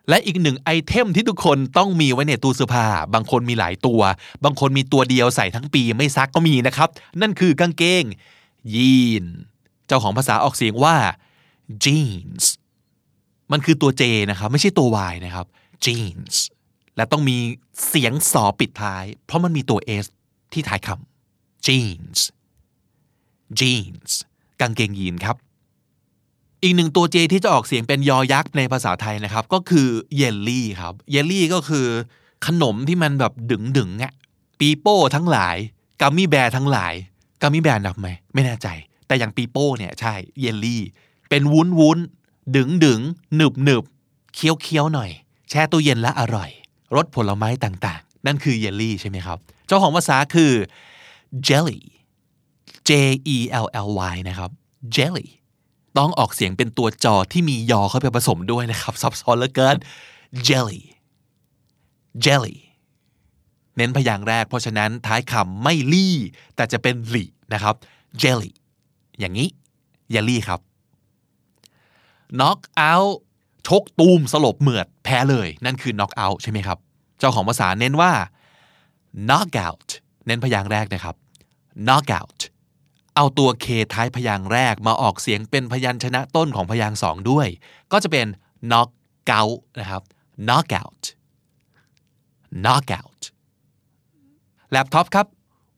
[0.09, 4.01] และอีกหนึ่งไอเทมที่ทุกคนต้องมีไว้ในตู้เสื้อผ้า บางคนมีหลายตัว
[4.43, 6.89] บางคนมีตัวเดียวใส่ทั้งปีไม่ซักก็มีนะครับ
[7.21, 8.03] นั่นคือกางเกง
[8.75, 9.25] ยีน
[9.87, 10.95] เจ้าของภาษาออกเสียงว่า
[11.83, 12.45] jeans
[13.51, 15.45] มันคือตัว J นะครับ ไม่ใช่ตัว Y นะครับ
[15.85, 16.35] jeans
[16.95, 17.37] และต้องมี
[17.87, 20.05] เสียงสอปิดท้าย เพราะมันมีตัว S
[20.53, 22.19] ที่ท้ายคำ jeans
[23.59, 24.11] jeans
[24.59, 25.35] กางเกงยีนครับ
[26.63, 31.87] อีกหนึ่งตัว J ที่จะออกเสียงเป็นยอยักษ์ในภาษาไทยนะครับ ก็คือเยลลี่ครับ เยลลี่ก็คือ
[32.45, 34.13] ขนมที่มันแบบดึงดึงอะ
[34.59, 35.57] ปีโป้ทั้งหลาย
[36.01, 36.93] gummy bear ทั้งหลาย
[37.41, 38.67] gummy bear นับไหมไม่แน่ใจ
[39.07, 40.81] แต่อย่างปีโป้เนี่ยใช่เยลลี่
[41.29, 41.97] เป็นวุ้นวุ้น
[42.55, 42.99] ดึงดึง
[43.35, 43.83] หนึบหนึบ
[44.35, 45.11] เคี้ยวเคี้ยวหน่อย
[45.49, 46.49] แช่ตู้เย็นและอร่อย
[46.95, 50.53] รสผลไม้ต่างๆ นั่นคือเยลลี่ใช่ไหมครับ เจ้าของภาษาคือ
[51.47, 51.81] jelly
[52.89, 52.91] J
[53.35, 54.51] E L L Y นะครับ
[54.95, 55.27] jelly
[55.97, 59.75] ต้องออกเสียงเป็นตัวจอที่มียอเข้าไปผสมด้วยนะครับ ซับซ้อนเหลือเกิน
[60.47, 60.81] jelly
[62.25, 62.55] jelly
[63.75, 66.15] เน้นพยางค์แรก เพราะฉะนั้นท้ายคำไม่ลี่
[66.55, 67.75] แต่จะเป็นหลี่นะครับ
[68.21, 68.51] jelly
[69.19, 69.49] อย่างนี้
[70.11, 70.59] อย่าลี่ครับ
[72.37, 72.59] knock
[72.91, 73.13] out
[73.67, 76.77] ชกตูมสลบเหมือดแพ้เลย นั่นคือ knock out ใช่ไหมครับ
[77.19, 78.11] เจ้าของภาษาเน้นว่า
[79.29, 79.87] knock out
[80.25, 81.15] เน้นพยางค์แรกนะครับ
[81.87, 82.39] knock out
[83.15, 87.47] เอาตัวเคท้ายพยางค์แรกมาออกเสียงเป็นพยัญชนะต้นของพยางค์สองด้วย
[87.91, 88.27] ก็จะเป็น
[88.71, 88.89] knock
[89.39, 90.03] out นะครับ
[90.47, 91.03] knock out
[92.63, 93.21] knock out
[94.71, 95.27] แล็ปท็อปครับ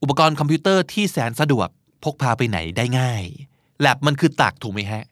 [0.01, 1.67] อุปกรณ์คอมพิวเตอร์ที่แสนสะดวก
[2.03, 3.23] พกพาไปไหนได้ง่าย
[3.81, 5.03] lap มันคือตักถูกไหมฮะ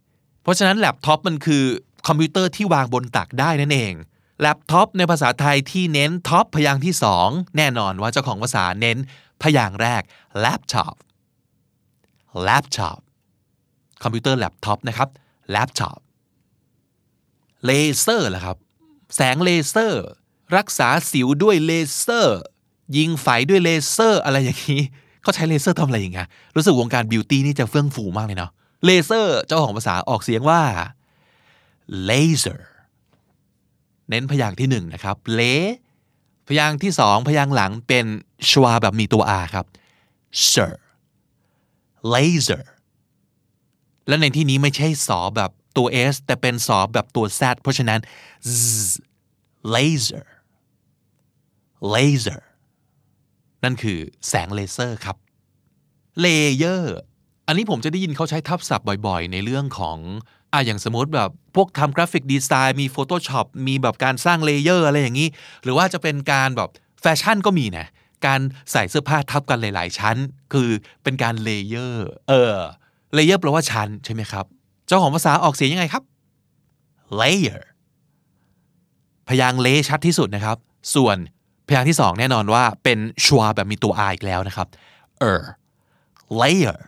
[0.42, 1.64] เพราะฉะนั้นแล็ปท็อปมันคือ
[2.08, 3.94] คอมพิวเตอร์ที่วางบนตักได้นั่นเอง
[4.42, 8.98] แล็ปท็อปในภาษาไทยที่เน้นท็อปพยางค์ที่สองแน่นอนว่าเจ้าของภาษาเน้น
[9.42, 10.02] พยางค์แรก
[10.44, 10.96] laptop
[12.48, 13.00] laptop
[14.04, 15.10] คอมพิวเตอร์แล็ปท็อปนะครับ
[15.56, 16.00] laptop
[17.66, 18.58] เลเซอร์ล่ะครับ
[19.16, 20.04] แสงเลเซอร์
[20.58, 22.42] รักษาสิวด้วยเลเซอร์
[22.98, 24.82] ยิงไฟด้วยเลเซอร์อะไรอย่างนี้
[25.22, 28.52] เขาใช้เลเซอร์ทำอะไรอย่างเงี้ยรู้สึกวงการ beauty นี่จะเฟื่องฟูมากเลยเนาะ
[28.86, 30.62] เลเซอร์เจ้าของภาษาออกเสียงว่า
[32.10, 32.60] laser
[34.10, 35.42] เน้นพยางค์ที่หนึ่งนะครับ เล
[36.48, 38.06] พยางค์ที่สองพยางค์หลังเป็น
[38.50, 39.66] schwa แบบมีตัว r ครับ
[40.50, 40.74] ser
[42.14, 42.64] laser
[44.08, 48.00] และในที่นี้ไม่ใช่สอแบบตัว s แต่เป็นสอแบบตัว z เพราะฉะนั้น
[48.58, 48.90] z
[49.76, 50.28] laser
[51.94, 52.42] laser
[53.64, 55.18] นั่นคือแสงเลเซอร์ครับ
[56.20, 56.96] layer
[57.48, 59.98] อันนี้ผมจะได้ยินเขาใช้ทับศัพท์บ่อยๆ ในเรื่องของ
[60.54, 65.28] อะอย่างสมมติแบบพวกทำ graphic design มี Photoshop มีแบบการสร้าง layer อะไรอย่างนี้
[65.64, 66.70] หรือว่าจะเป็นการแบบ
[67.02, 67.88] แฟชั่นก็มีนะ
[68.26, 68.40] การ
[68.72, 70.16] ใส่เสื้อผ้าทับกันหลาย ๆ ชั้น
[70.54, 70.70] คือ
[71.04, 72.56] เป็นการ layer เออ
[73.14, 74.46] layer แปลว่าชั้นใช่ไหมครับ
[74.88, 76.04] เจ้าของภาษาออกเสียงยังไงครับ
[77.20, 77.62] layer
[79.28, 80.58] พยางค์เลชัดที่สุดนะครับ
[80.96, 81.18] ส่วน
[81.68, 84.68] พยางค์ที่สองแน่นอนว่าเป็น schwa แบบมีตัว r อีกแล้วนะครับ
[85.32, 85.42] er
[86.42, 86.80] layer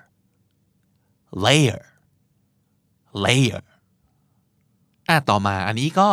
[1.45, 1.81] layer
[3.25, 3.59] layer
[5.09, 6.09] อะต่อมาอันนี้ก็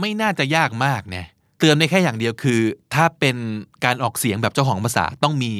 [0.00, 1.24] ไม่น่าจะยากมากนะ
[1.58, 2.60] เตือนได้แค่อย่างเดียวคือ
[2.94, 3.36] ถ้าเป็น
[3.84, 5.52] การออกเสียงแบบเจ้าของภาษาต้องมี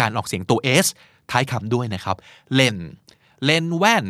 [0.00, 0.86] การออกเสียงตัว s
[1.30, 2.16] ท้ายคำด้วยนะครับ
[2.54, 2.76] เลน
[3.44, 4.06] เลนแว่น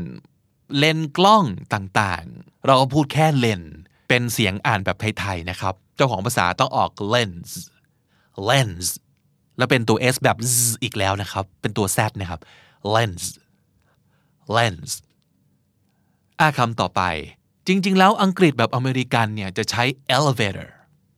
[0.78, 3.62] เลนกล้องต่างๆ เราก็พูดแค่เลน
[4.08, 7.50] เป็นเสียงอ่านแบบไทยๆนะครับ เจ้าของภาษาต้องออก lens
[8.48, 8.86] lens
[9.58, 12.40] แล้วเป็นตัว s แบบ z อีกแล้วนะครับ เป็นตัว z นะครับ
[12.94, 13.24] lens
[14.56, 14.90] lens
[16.40, 17.03] อะคำต่อไป
[17.66, 19.83] จริง ๆ แล้วอังกฤษแบบอเมริกันเนี่ยจะใช้
[20.16, 20.68] elevator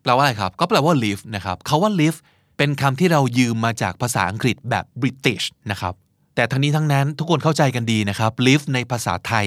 [0.02, 2.20] แปลว่าอะไรครับ ก็แปลว่า lift นะครับเขาว่า lift
[2.56, 5.94] เป็นคำที่เรายืมมาจากภาษาอังกฤษแบบ British นะครับ
[6.34, 9.46] แต่ทั้งนี้ทั้งนั้นทุกคนเข้าใจกันดีนะครับ lift ในภาษาไทย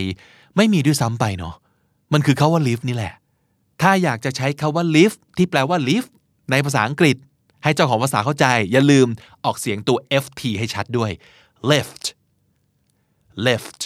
[0.55, 1.55] ไม่มีด้วยซ้ำไปเนาะ
[2.13, 3.13] มันคือคาว่า lift นี่แหละ
[3.81, 6.09] ถ้าอยากจะใช้คาว่า lift ที่แปลว่า lift
[6.51, 7.15] ในภาษาอังกฤษ
[7.63, 9.07] ให้เจ้าของภาษาเข้าใจ อย่าลืม
[9.45, 11.11] ออกเสียงตัว ft ให้ชัดด้วย
[11.71, 12.03] lift
[13.45, 13.81] lift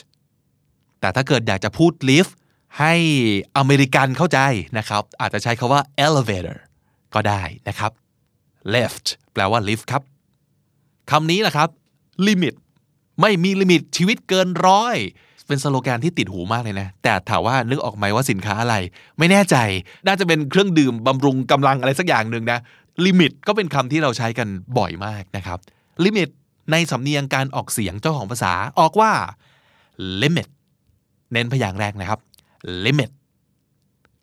[1.00, 2.32] แต่ถ้าเกิดอยากจะพูด lift
[2.80, 2.94] ให้
[3.58, 4.40] อเมริกันเข้าใจ
[4.78, 6.58] นะครับ อาจจะใช้คาว่า elevator
[7.14, 7.92] ก็ได้นะครับ
[8.74, 10.04] lift แปลว่า lift ครับ
[11.12, 11.70] คำนี้แหละครับ
[12.28, 12.56] limit
[13.22, 14.98] ไม่มีลิมิตชีวิตเกินร้อย
[15.48, 18.76] เป็นสโลแกนที่ติดหูมากเลยนะ แต่ถามว่านึกออกไหมว่าสินค้าอะไร
[19.18, 19.56] ไม่แน่ใจ
[20.08, 22.60] น่าจะเป็นเครื่องดื่มบำรุงกำลังอะไรสักอย่างหนึ่งนะ
[23.06, 25.60] limit ก็เป็นคำที่เราใช้กันบ่อยมากนะครับ
[26.06, 26.30] limit
[26.72, 29.12] ในสำเนียงการออกเสียงเจ้าของภาษาออกว่า
[30.22, 30.50] limit
[31.32, 32.20] เน้นพยางค์แรกนะครับ
[32.86, 33.12] limit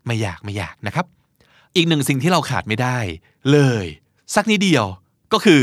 [0.07, 1.07] ไม่อยากไม่อยากนะครับ
[1.77, 2.99] อีกหนึ่งสิ่งที่เราขาดไม่ได้
[3.51, 3.85] เลย
[4.35, 4.85] สักนิดเดียว
[5.33, 5.63] ก็คือ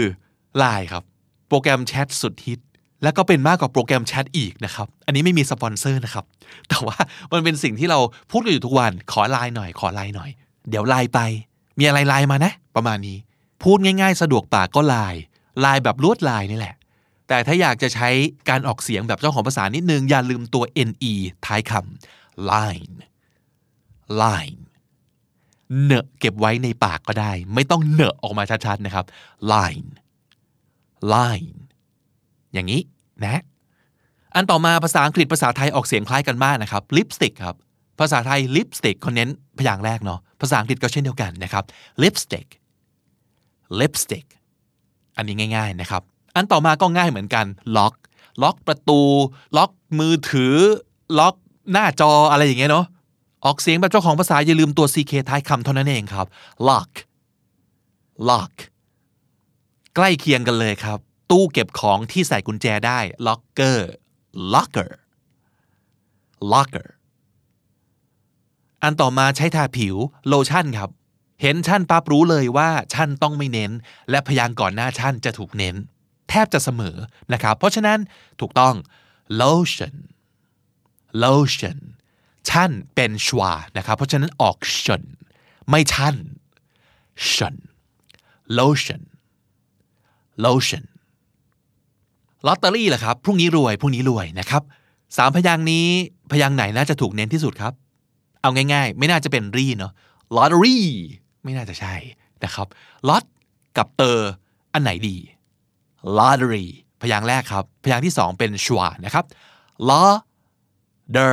[0.61, 1.03] Line ครับ
[1.47, 2.59] โปรแกรมแชทสุดฮิต
[3.03, 6.25] แล้วก็เป็นมากกว่าโปรแกรมแชทอีกนะครับ อันนี้ไม่มีสปอนเซอร์นะครับ
[6.69, 6.97] แต่ว่า
[7.33, 7.99] มันเป็นสิ่งที่เรา
[8.31, 10.29] พูดกันอยู่ทุกวัน ขอไลน์หน่อย ขอไลน์หน่อย
[10.69, 11.19] เดี๋ยวไลน์ไป
[11.79, 13.17] มีอะไรไลน์มานะ ประมาณนี้
[13.63, 15.21] พูดง่าย ๆ สะดวกปากก็ไลน์
[15.61, 16.75] ไลน์แบบลวดลายนี่แหละ
[17.27, 18.09] แต่ถ้าอยากจะใช้
[18.49, 21.13] การออกเสียงแบบเจ้าของภาษานิดนึง อย่าลืมตัว ne
[21.45, 22.95] ท้ายคำ line
[24.21, 24.61] line
[25.83, 29.05] เนอะเก็บไว้ในปากก็ได้ ไม่ต้องเนอะออกมาชัดๆนะครับ
[29.53, 29.89] line
[31.13, 31.57] line
[32.53, 32.81] อย่างนี้
[33.23, 33.41] นะ
[34.35, 37.55] อันต่อมาภาษาอังกฤษภาษาไทยออกเสียงคล้ายกันมากนะครับ lipstick ครับ
[37.99, 41.63] ภาษาไทย lipstick เขาเน้นพยางค์แรกเนาะ ภาษาอังกฤษก็เช่นเดียวกันนะครับ
[42.03, 42.47] lipstick
[43.79, 44.27] lipstick
[45.17, 46.03] อันนี้ง่าย ๆนะครับ
[46.35, 47.45] อันต่อมาก็ง่ายเหมือนกัน
[47.77, 47.93] ล็อก
[48.41, 49.01] ล็อกประตู
[49.57, 50.55] ล็อกมือถือ
[51.19, 51.35] ล็อก
[51.71, 52.85] หน้าจออะไรอย่างเงี้ยเนาะ
[53.45, 56.27] ออกเสียงแบบเจ้าของภาษาอย่าลืมตัว ck ท้ายคำเท่านั้นเองครับ
[56.67, 56.91] lock
[58.29, 58.53] lock
[59.95, 60.99] ใกล้เคียงกันเลยครับ
[61.31, 63.79] ตู้เก็บของที่ใส่กุญแจได้ locker
[64.53, 64.91] locker
[66.51, 66.87] locker
[68.83, 69.95] อันต่อมาใช้ทาผิว
[70.27, 70.89] โลชั่นครับ
[71.41, 73.71] เห็นชั่นปั๊บรู้เลยว่าชั่นต้องไม่เน้น
[74.09, 75.75] และพยางค์ก่อนหน้าชั่นจะถูกเน้น
[76.33, 76.95] ทบจะเสมอ
[77.33, 77.99] นะครับ เพราะฉะนั้น
[78.39, 78.75] ถูกต้อง
[79.41, 79.95] lotion
[81.23, 81.77] lotion
[82.49, 85.03] ชั่นเป็นชวานะครับ เพราะฉะนั้นออกชน
[85.69, 86.15] ไม่ชั่น
[87.33, 87.55] ชน
[88.57, 89.01] lotion
[90.45, 90.83] lotion
[92.47, 94.63] ลอตเตอรี่ล่ะครับ พรุ่งนี้รวยพรุ่งนี้รวยนะครับ
[95.17, 95.87] สามพยางนี้
[96.31, 97.73] พยางไหนน่าจะถูกเน้นที่สุดครับ
[98.41, 99.93] เอาง่าย ๆ ไม่น่าจะเป็นรีเนาะ
[100.35, 100.77] lottery
[101.43, 101.95] ไม่น่าจะใช่
[102.43, 102.67] นะครับ
[103.09, 103.23] lot
[103.77, 104.31] กับเตอร์
[104.73, 105.17] อันไหนดี
[106.17, 106.65] lottery
[107.01, 109.25] พยางค์แรกครับ พยางค์ที่สองเป็นชวานะครับ
[109.89, 110.11] law
[111.15, 111.29] the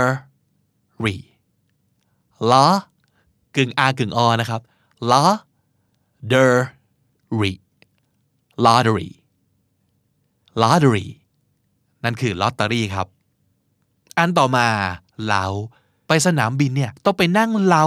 [1.05, 1.15] re
[2.51, 2.73] law
[3.57, 4.61] กึ่ง r กึ่ง o นะครับ
[5.11, 5.31] law
[6.33, 6.47] the
[7.41, 7.53] re
[8.65, 9.11] lottery
[10.63, 11.07] lottery
[12.05, 13.07] นั่นคือลอตเตอรี่ครับ
[14.19, 14.67] อันต่อมา
[15.27, 15.45] เล้า
[16.09, 17.85] ไปสนามบินเนี่ยต้องไปนั่งเล้า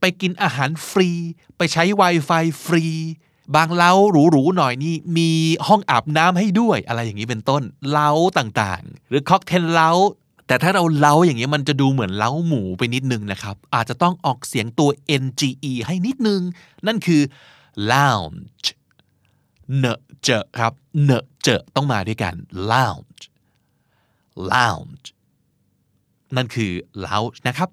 [0.00, 1.10] ไปกินอาหารฟรี
[1.56, 2.84] ไปใช้ Wi-Fi ฟรี
[3.56, 5.30] บางเล้าหรูๆหน่อยนี่มี
[5.66, 9.90] ห้องอาบน้ำให้ด้วยอะไรอย่างนี้เป็นต้นเล้าต่างๆ หรือค็อกเทลเล้า
[10.46, 14.90] แต่ถ้าเราเล้าอย่างนี้มันจะดูเหมือนเล้าหมูไปนิดนึงนะครับ อาจจะต้องออกเสียงตัว
[15.22, 16.40] nge ให้นิดนึง
[16.86, 17.22] นั่นคือ
[17.92, 18.66] lounge
[19.78, 19.86] เน
[20.22, 20.72] เจอครับ
[21.04, 21.10] เน
[21.42, 22.34] เจอต้องมาด้วยกัน
[22.72, 23.22] lounge
[24.52, 25.06] lounge
[26.36, 26.72] นั่นคือ
[27.04, 27.68] lounge นะครับ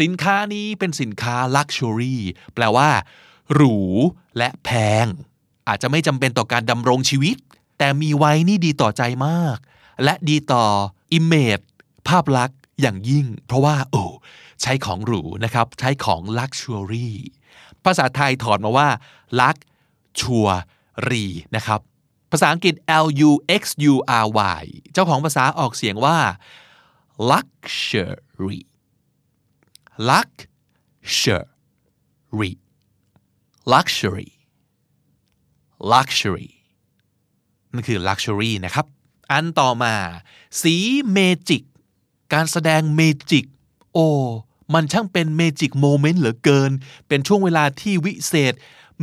[0.00, 2.16] สินค้านี้เป็นสินค้า luxury
[2.54, 2.88] แปลว่า
[3.54, 3.76] หรู
[4.38, 4.70] และแพ
[5.04, 5.06] ง
[5.68, 7.36] อาจจะไม่จำเป็นต่อการดำรงชีวิต
[7.78, 9.58] แต่มีไว้นี่ดีต่อใจมาก
[10.04, 10.64] และดีต่อ
[11.18, 11.64] image
[12.08, 14.04] ภาพลักษณ์อย่างยิ่ง เพราะว่าโอ้
[14.62, 17.10] ใช้ของหรูนะครับ ใช้ของ luxury
[17.84, 18.88] ภาษาไทยถอดมาว่า
[19.40, 19.56] ลัก
[20.20, 20.46] ชัว
[21.08, 21.24] รี
[21.56, 21.80] นะครับ
[22.30, 24.26] ภาษาอังกฤษ L U X U R
[24.60, 26.18] Y เจ้าของภาษาออกเสียงว่า
[27.30, 28.60] luxury
[31.18, 32.52] luxury
[33.72, 34.30] luxury
[35.92, 36.48] luxury
[37.72, 38.86] นั่นคือ luxury นะครับ
[39.32, 39.94] อันต่อมา
[40.62, 40.74] สี
[41.12, 41.62] เมจิก
[42.32, 43.44] การแสดง magic
[43.94, 44.08] โอ้
[44.74, 46.70] มันช่างเป็น magic moment เหลือเกิน
[47.08, 48.54] เป็นช่วงเวลาที่วิเศษ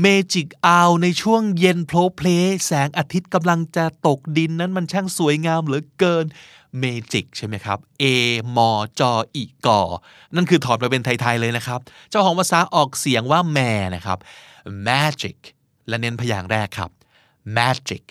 [0.02, 2.28] magic hour ในช่วงเย็นโพล้เพล้
[2.66, 6.26] แสงอาทิตย์กำลังจะตกดินนั้นมันช่างสวยงามเหลือเกิน
[6.80, 8.04] magic ใช่ไหมครับ A
[8.56, 9.82] มอจออีกอ
[10.36, 14.18] นั่นคือถอดมาเป็นไทย ๆ เลยนะครับ เจ้าของภาษาออกเสียงว่าแม่นะครับ
[14.88, 15.38] magic
[15.88, 16.92] และเน้นพยางค์แรกครับ
[17.58, 18.04] magic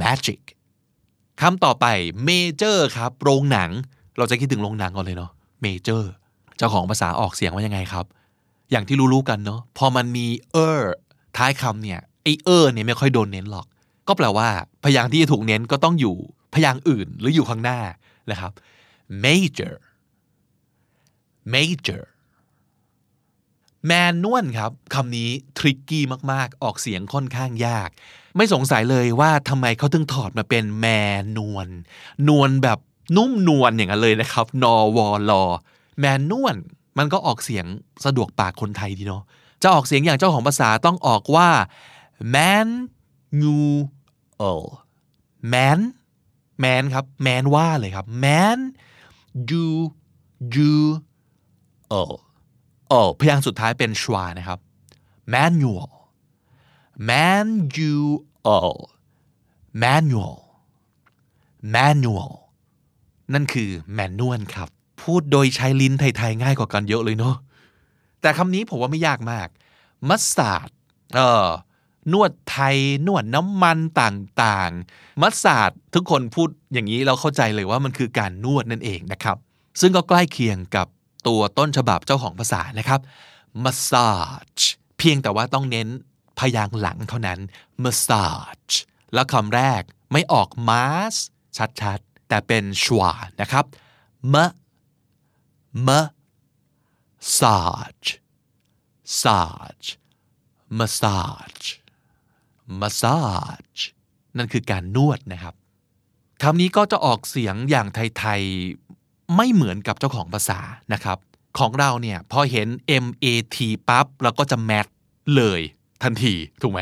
[0.00, 0.42] magic
[1.40, 1.86] คำต่อไป
[2.28, 3.70] major ครับ โรงหนัง
[4.18, 5.30] เราจะคิดถึงโรงหนังก่อนเลยเนาะ
[5.64, 6.02] major
[6.56, 8.06] เจ้าของภาษาออกเสียงว่ายังไงครับ
[8.70, 10.26] อย่างที่รู้ๆกันเนาะ พอมันมี
[10.66, 10.80] er
[11.36, 13.66] ท้ายคำเนี่ย ไอ er เนี่ยไม่ค่อยโดนเน้นหรอก
[14.08, 14.48] ก็แปลว่า
[14.84, 16.16] พยางค์ที่จะถูกเน้นก็ต้องอยู่
[16.54, 17.80] พยางค์อื่นหรืออยู่ข้างหน้า
[18.30, 18.52] นะครับ
[19.24, 19.74] major
[21.54, 22.02] major
[23.86, 27.88] แมนนวลครับคำนี้ทริกกี้มากๆ ออกเสียงค่อนข้างยาก
[28.36, 30.86] ไม่สงสัยเลยว่าทำไมเขาถึงถอดมาเป็นแม
[31.20, 31.68] นนวล
[32.28, 32.78] นวลแบบ
[33.16, 35.44] นุ่มนวลอย่างนั้นเลยนะครับนอวอลอ
[36.00, 36.56] แมนนวล
[36.98, 37.66] มันก็ออกเสียง
[38.04, 39.22] สะดวกปากคนไทยดีเนาะ
[39.62, 41.48] จะออกเสียงอย่างเจ้าของภาษาต้องออกว่า
[42.34, 42.68] man
[43.40, 43.58] nu
[44.60, 44.62] l
[45.52, 45.78] man
[46.62, 48.58] man ครับ man ว่าเลยครับ man
[49.50, 49.66] you
[50.54, 50.74] you
[51.90, 52.25] l เอ
[52.92, 54.58] อพยางค์สุดท้ายเป็นชวานะครับ
[55.34, 55.90] manual
[57.10, 58.74] manual
[59.82, 60.36] manual
[61.74, 62.30] manual
[63.32, 64.68] นั่นคือ manual ครับ
[65.02, 67.36] พูดโดยใช้ลิ้นไทยๆง่ายกว่ากันเยอะเลยเนาะ
[68.20, 69.48] แต่คำนี้ผมว่าไม่ยากมาก
[70.08, 70.68] massage
[71.14, 71.48] เออ
[72.12, 79.36] นวดไทย นวดน้ำมันต่างๆ massage ทุกคนพูดอย่างนี้เราเข้าใจเลยว่ามันคือการนวดนั่นเองนะครับ
[79.80, 80.86] ซึ่งก็ใกล้เคียงกับ
[81.28, 83.00] ตัวต้นฉบับเจ้าของภาษานะครับ
[83.64, 84.64] massage
[84.98, 85.88] เพียงแต่ว่าต้องเน้น
[86.38, 87.40] พยางค์หลังเท่านั้น
[87.84, 88.74] massage
[89.14, 91.14] แล้วคำแรกไม่ออก mas
[91.82, 93.64] ชัดๆ แต่เป็น schwaนะครับ
[94.34, 94.36] m
[95.86, 98.08] massage
[99.06, 99.88] massage
[100.78, 101.66] massage
[102.80, 103.80] massage
[104.36, 105.54] นั่นคือการนวดนะครับ
[106.42, 108.85] คำนี้ก็จะออกเสียงอย่างไทยๆ
[109.36, 110.58] ไม่เหมือนกับเจ้าของภาษา
[110.92, 111.18] นะครับ
[111.58, 113.54] ของเราเนี่ยพอเห็น mat
[113.88, 114.86] ปั๊บเราก็จะ mat
[115.36, 115.60] เลย
[116.02, 116.80] ทันที ถูกไหม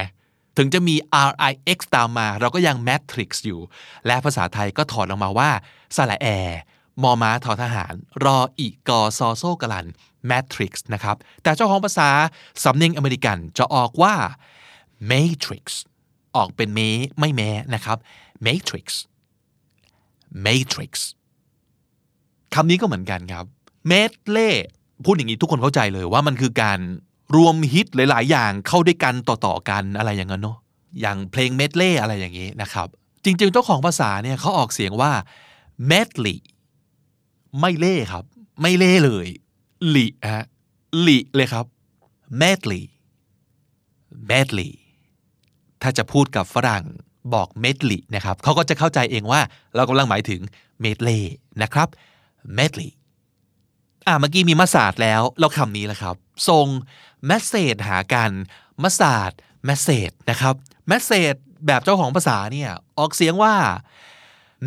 [0.57, 0.97] ถึงจะมี
[1.69, 3.61] rix ตามมาเราก็ยัง matrix อยู่
[4.07, 5.51] และภาษาไทยก็ถอดออกมาว่า
[5.97, 6.29] สระแอ
[7.03, 9.87] มอม้าทอทหาร รออีกอซอโซกลัน
[10.31, 12.09] matrix นะครับ แต่เจ้าของภาษา
[12.65, 14.15] สำเนียงอเมริกันจะออกว่า
[15.11, 15.65] matrix
[16.37, 16.81] ออกเป็นเม
[17.19, 17.99] ไม่แม้นะครับ
[18.47, 18.87] matrix
[20.47, 20.93] matrix
[22.55, 23.45] คำนี้ก็เหมือนกันครับ
[23.91, 24.55] medley
[25.05, 26.79] พูดอย่างนี้ทุกคนเข้าใจเลยว่ามันคือการ
[27.37, 30.59] รวมฮิตหลาย ๆ อย่างเข้าด้วยกันต่อ ๆ กันอะไรอย่างนั้นเนาะ
[31.01, 32.89] อย่างเพลง medley อะไรอย่างนี้นะครับ
[33.25, 35.13] จริง ๆ เจ้าของภาษาเนี่ยเขาออกเสียงว่า
[35.91, 36.37] medley
[37.61, 38.25] ไม่เล่ครับ
[38.63, 39.27] ไม่เล่เลย
[39.91, 40.45] หลีฮะ
[41.01, 41.65] หลีเลยครับ
[42.41, 42.83] medley
[44.31, 44.73] medley
[45.83, 46.85] ถ้าจะพูดกับฝรั่ง
[47.35, 49.41] บอก medley นะครับเขาก็จะเข้าใจเองว่า
[49.77, 50.41] เรากำลังหมายถึง
[50.85, 51.23] medley
[51.63, 51.89] นะครับ
[52.59, 52.93] medley
[54.07, 56.17] อ่าเมื่อกี้มีมาสาดแล้วเราคำนี้แหละครับ
[56.49, 56.67] ส่ง
[57.31, 58.31] message หากัน
[58.83, 59.33] มาสาด
[59.69, 60.55] message นะครับ
[60.91, 63.55] message แบบเจ้าของภาษาเนี่ยออกเสียงว่า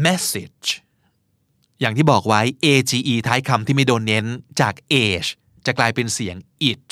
[0.05, 0.67] message
[1.79, 2.93] อย่างที่บอกไว้ age
[3.27, 4.25] ท้ายคำที่ไม่โดนเน้น
[4.61, 5.29] จาก age
[5.65, 6.35] จะกลายเป็นเสียง
[6.69, 6.89] it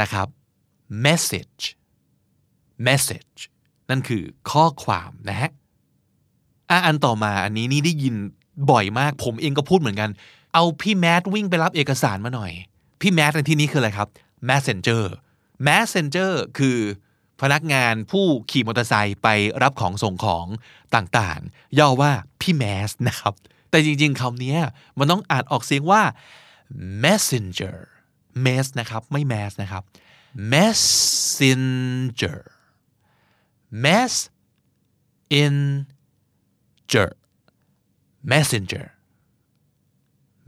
[0.00, 0.28] นะครับ
[1.04, 1.62] message
[2.86, 3.38] message
[3.90, 5.50] นั่นคือข้อความนะฮะ
[6.70, 8.14] อะอันต่อมาอันนี้นี่ได้ยิน
[8.70, 10.10] บ่อยมาก ผมเองก็พูดเหมือนกัน
[10.54, 12.52] เอาพี่แมทวิ่งไปรับเอกสารมาหน่อย
[13.00, 14.08] พี่แมทในที่นี้คืออะไรครับ
[14.48, 15.04] messenger
[15.66, 16.78] messenger คือ
[17.40, 19.28] พนักงานผู้ขี่มอเตอร์ไซค์ไป
[19.62, 20.46] รับของส่งของ
[20.94, 23.34] ต่างๆ ย่อว่าพี่แมสนะครับ
[23.70, 24.56] แต่จริงๆคำนี้
[24.98, 26.02] มันต้องอ่านออกเสียงว่า
[27.04, 27.78] messenger
[28.44, 29.82] mess นะครับไม่ mass นะครับ
[30.52, 32.40] messenger
[33.84, 34.14] mess
[35.42, 35.56] in
[36.92, 37.10] ger
[38.30, 38.86] messenger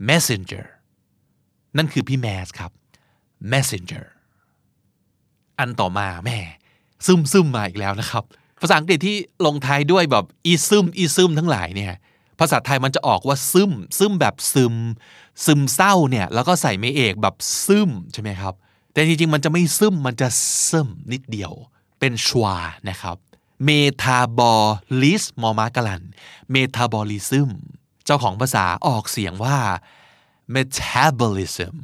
[0.09, 0.65] messenger
[1.77, 2.71] นั่นคือพี่แมสครับ
[3.51, 4.05] messenger
[5.59, 6.39] อันต่อมาแม่
[7.05, 8.23] ซึมซึมมาอีกแล้วนะครับ
[8.61, 11.93] ภาษาอังกฤษที่ลงท้ายด้วยแบบอีซึมอีซึมทั้งหลายเนี่ย
[12.39, 14.75] ภาษาไทยมันจะออกว่าซึมซึมแบบซึม
[15.45, 17.35] ซึมเศร้าเนี่ยแล้วก็ใส่ไม่เอกแบบ
[17.65, 18.53] ซึมใช่ไหมครับ
[18.91, 20.27] แต่จริงๆมันจะไม่ซึมมันจะ
[20.69, 21.51] ซึมนิดเดียว
[21.99, 22.55] เป็นชวา
[22.89, 23.17] นะครับ
[23.63, 23.69] เม
[24.01, 24.53] ทาบอ
[25.01, 26.03] ลิสมอมากลัน
[26.51, 27.49] เมทาบอลิซึม
[28.05, 29.57] เจ้าของภาษาออกเสียงว่า
[30.55, 31.75] metabolism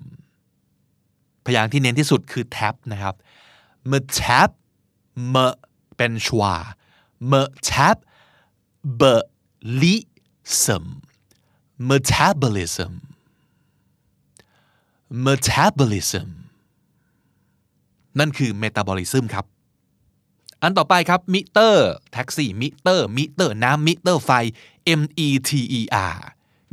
[1.46, 3.16] พยางค์ที่เน้นที่สุดคือ tab นะครับ
[3.92, 4.50] metab
[5.34, 5.36] m
[5.98, 6.56] เป็นชวา
[7.32, 7.98] metab
[9.00, 9.02] b
[9.82, 9.96] l i
[10.64, 10.86] s m
[11.90, 12.94] metabolism
[15.26, 16.28] metabolism
[18.20, 19.46] นั่นคือ metabolism ครับ
[20.62, 24.32] อันต่อไปครับมิเตอร์แท็กซี่มิเตอร์มิเตอร์น้ำมิเตอร์ไฟ
[25.00, 25.82] M E T E
[26.14, 26.18] R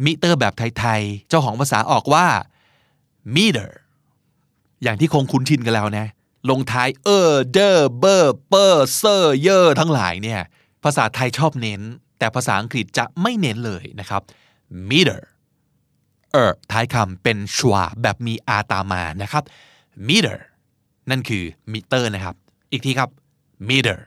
[0.05, 2.27] มิเตอร์แบบไทยๆ เจ้าของภาษาออกว่า
[3.35, 3.71] meter
[4.83, 6.07] อย่างที่คงคุ้นชินกันแล้วนะ
[6.51, 10.41] ลงท้ายเออเดอเบอร์เปอร์เซอร์เยอร์ทั้งหลายเนี่ย
[10.85, 11.81] ภาษาไทยชอบเน้น
[12.19, 14.23] แต่ภาษาอังกฤษจะไม่เน้นเลยนะครับ
[14.91, 15.21] meter
[16.33, 19.45] เออท้ายคำเป็นชวาแบบมีอาตามานะครับ
[20.09, 20.39] meter
[21.11, 22.35] นั่นคือมิเตอร์นะครับ
[22.73, 23.11] อีกทีครับ
[23.69, 23.99] meter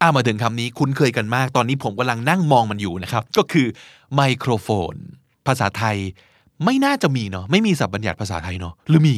[0.00, 3.66] อามาถึงคำนี้คุ้นเคยกันมาก ตอนนี้ผมกำลังนั่งมองมันอยู่นะครับ ก็คือ
[4.14, 4.94] ไมโครโฟน
[5.46, 5.96] ภาษาไทย
[6.64, 9.16] ไม่น่าจะมีเนาะไม่มีศัพท์บัญญัติภาษาไทยเนาะหรือมี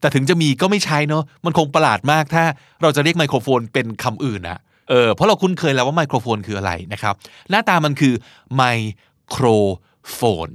[0.00, 2.44] แต่ถึงจะมีก็ไม่ใช้เนาะมันคงประหลาดมากถ้า
[2.82, 7.14] เราจะเรียกไมโครโฟนเป็นคำอื่นอะเออเพราะเราคุ้นเคยแล้วว่าไมโครโฟนคืออะไรนะครับ
[7.50, 8.14] หน้าตามันคือ
[8.54, 8.62] ไม
[9.28, 9.46] โคร
[10.14, 10.50] โฟน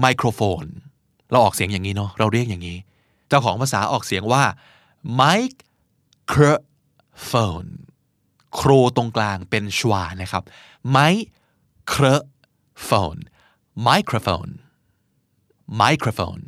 [0.00, 0.64] ไมโครโฟน
[1.30, 2.76] เราออกเสียงอย่างนี้เนาะเราเรียกอย่างนี้
[3.28, 4.42] เจ้าของภาษาออกเสียงว่า
[5.14, 5.22] ไม
[6.26, 6.42] โคร
[7.24, 7.30] โฟ
[7.64, 7.66] น
[8.54, 10.44] โครตรงกลางเป็นชวานะครับ
[10.90, 10.98] ไม
[11.88, 12.04] โคร
[12.84, 13.16] โฟน
[13.82, 14.48] ไมโครโฟน
[15.76, 16.40] ไมโครโฟน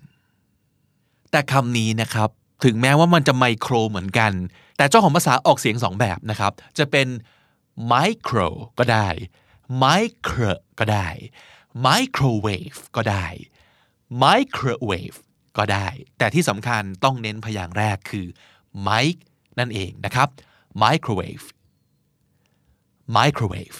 [1.30, 2.28] แต่คำนี้นะครับ
[2.64, 4.32] ถึงแม้ว่ามันจะไมโครเหมือนกัน
[4.76, 7.08] แต่เจ้าของภาษาออกเสียงสองแบบนะครับ จะเป็น
[7.86, 8.38] ไมโคร
[8.78, 9.08] ก็ได้
[9.78, 9.84] ไม
[10.20, 10.40] โคร
[10.78, 11.08] ก็ได้
[11.80, 13.26] ไมโครเวฟก็ได้
[14.18, 15.12] ไมโครเวฟ
[15.58, 15.86] ก็ได้
[16.18, 18.26] แต่ที่สำคัญต้องเน้นพยางค์แรกคือ
[18.80, 19.24] ไมค์
[19.58, 20.28] นั่นเองนะครับ
[20.82, 21.44] microwave
[23.16, 23.78] microwave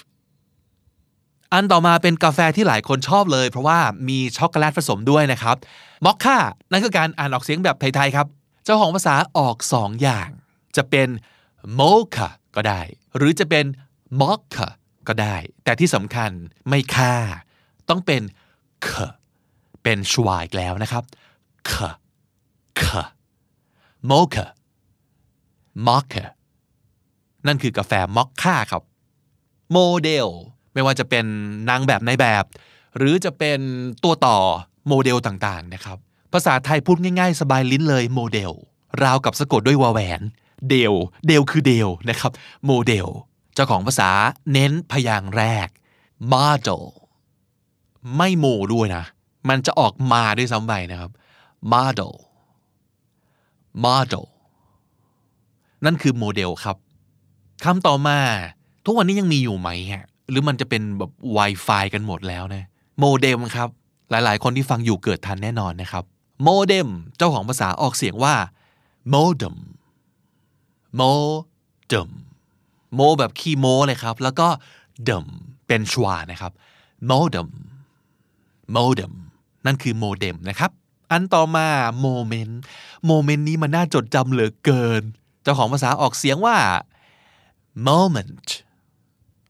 [1.53, 5.57] อันต่อมาเป็นกาแฟที่หลายคนชอบเลย เพราะว่ามีช็อกโกแลตผสมด้วยนะครับ
[6.05, 6.39] มอคค่า
[6.71, 8.27] นั่นคือการอ่านออกเสียงแบบไทยๆครับ
[8.65, 10.29] เจ้าของภาษาออกสองอย่าง
[10.77, 11.09] จะเป็น
[11.75, 11.81] โม
[12.17, 12.81] คาก็ได้
[13.17, 13.65] หรือจะเป็น
[14.21, 14.69] มอคคา
[15.09, 16.31] ก็ได้ แต่ที่สำคัญ
[16.69, 17.15] ไม่ค่า
[17.89, 18.23] ต้องเป็น
[18.87, 18.89] ค
[19.83, 21.05] เป็นชวายแล้วนะครับ
[21.71, 21.73] ค
[22.81, 22.83] ค
[24.07, 24.47] โมคา
[25.87, 26.25] มอคคา
[27.49, 28.83] นั่นคือกาแฟมอคค่าครับ
[29.73, 30.29] โมเดล
[30.75, 31.25] ไม่ว่าจะเป็น
[31.69, 32.45] นางแบบนายแบบ
[32.97, 33.59] หรือจะเป็น
[34.05, 34.39] ตัวต่อ
[34.89, 35.99] โมเดลต่างๆนะครับ
[36.33, 38.53] ภาษาไทยพูดง่ายๆ สบายลิ้นเลยโมเดล
[39.03, 40.21] ราวกับสะกดด้วยวาแหวน
[40.69, 40.95] เดล
[41.27, 42.33] เดลคือเดลนะครับ
[42.67, 43.07] โมเดล
[43.55, 44.11] เจ้าของภาษา
[44.53, 45.69] เน้นพยางแรก
[46.33, 46.83] model
[48.17, 49.05] ไม่โมด้วยนะ
[49.49, 51.11] มันจะออกมาด้วยซ้ำไปนะครับ
[51.73, 52.13] model
[53.85, 54.25] model
[55.85, 56.77] นั่นคือโมเดลครับ
[57.65, 58.19] คำต่อมา
[58.85, 62.65] ทุกวันนี้ยังมีอยู่ไหมฮะหรือมันจะเป็นแบบ Wi-Fi กันหมดแล้วนะ
[62.99, 63.69] โมเด็มครับ
[64.11, 66.05] หลายๆ คนที่ฟังอยู่เกิดทันแน่นอนนะครับ
[66.43, 68.35] โมเด็มเจ้าของภาษาออกเสียงว่า
[69.13, 69.57] modem
[71.01, 72.09] modem
[72.95, 74.49] โมแบบคีโมเลยครับ แล้วก็
[75.09, 75.27] ดม
[75.67, 76.53] เป็นชวานะครับ
[77.11, 77.49] modem
[78.77, 79.13] modem
[79.67, 80.71] นั่นคือโมเด็มนะครับ
[81.11, 81.67] อันต่อมา
[82.01, 82.61] โมเมนต์
[83.07, 85.03] โมเมนต์นี้มันน่าจดจำเหลือเกิน
[85.43, 86.57] เจ้าของภาษาออกเสียงว่า
[87.87, 88.49] moment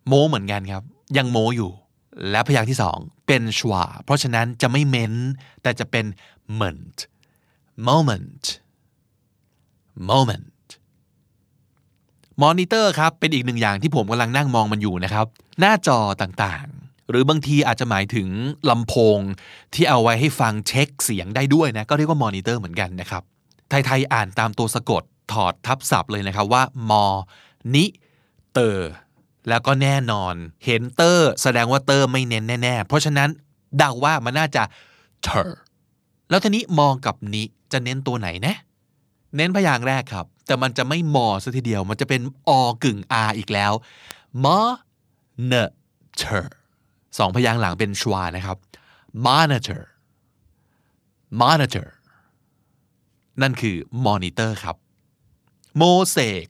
[0.09, 0.83] โมเหมือนกันครับ
[1.16, 1.70] ยังโมอยู่
[2.31, 5.12] และพยางค์ที่สองเป็นชวาเพราะฉะนั้นจะไม่เม้น
[5.62, 6.05] แต่จะเป็น
[6.61, 6.99] ment
[7.89, 8.47] moment
[10.11, 10.66] moment
[12.43, 15.26] มอนิเตอร์ครับ เป็นอีกหนึ่งอย่างที่ผมกำลังนั่งมองมันอยู่นะครับ
[15.61, 18.29] หน้าจอต่างๆ หรือบางทีอาจจะหมายถึง
[18.70, 19.18] ลำโพง
[19.74, 23.22] ที่เอาไว้ให้ฟังเช็คเสียงได้ด้วยนะ ก็เรียกว่ามอนิเตอร์เหมือนกันนะครับ
[23.68, 25.03] ไทย ๆ อ่านตามตัวสะกด
[25.33, 27.05] ถอดทับศัพท์เลยนะครับว่า มอ
[27.74, 28.89] นิเเตอร์
[29.49, 30.35] แล้วก็แน่นอน
[30.67, 33.29] เห็นเตอร์แสดงว่าเตอร์ไม่เน้นแน่ๆ เพราะฉะนั้น
[33.79, 34.63] เดาว่ามันน่าจะ
[35.27, 35.49] ter
[36.31, 37.43] แล้วทีนี้มอกับนิ
[37.73, 38.55] จะเน้นตัวไหนนะ
[39.37, 42.51] เน้นพยางค์แรกครับ แต่มันจะไม่มอซะทีเดียว มันจะเป็นอ
[42.85, 43.73] กึ่ง r อีกแล้ว
[44.45, 46.45] monitor
[47.19, 48.57] สองพยางค์หลังเป็นชวานะครับ
[49.27, 49.83] monitor
[51.41, 51.89] monitor
[53.43, 53.77] นั่นคือ
[54.07, 54.77] monitor ครับ
[55.77, 56.45] โมเสก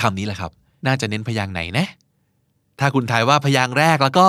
[0.00, 0.52] คำนี้แหละครับ
[0.86, 1.86] น่าจะเน้นพยางไหนนะ
[2.78, 4.28] ถ้าคุณทายว่าพยางแรกแล้วก็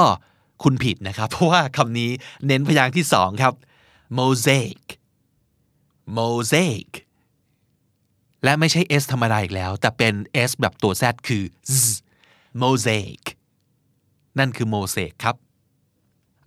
[0.63, 2.09] คุณผิดนะครับ เพราะว่าคำนี้
[2.47, 3.53] เน้นพยางที่สองครับ
[4.17, 4.81] mosaic
[6.17, 6.89] mosaic
[8.43, 10.13] และไม่ใช่ S ธรรมดาอีกแล้ว แต่เป็น
[10.49, 11.43] S แบบตัว Z คือ
[11.81, 11.83] z
[12.61, 13.21] mosaic
[14.39, 15.35] นั่นคือโมเสกครับ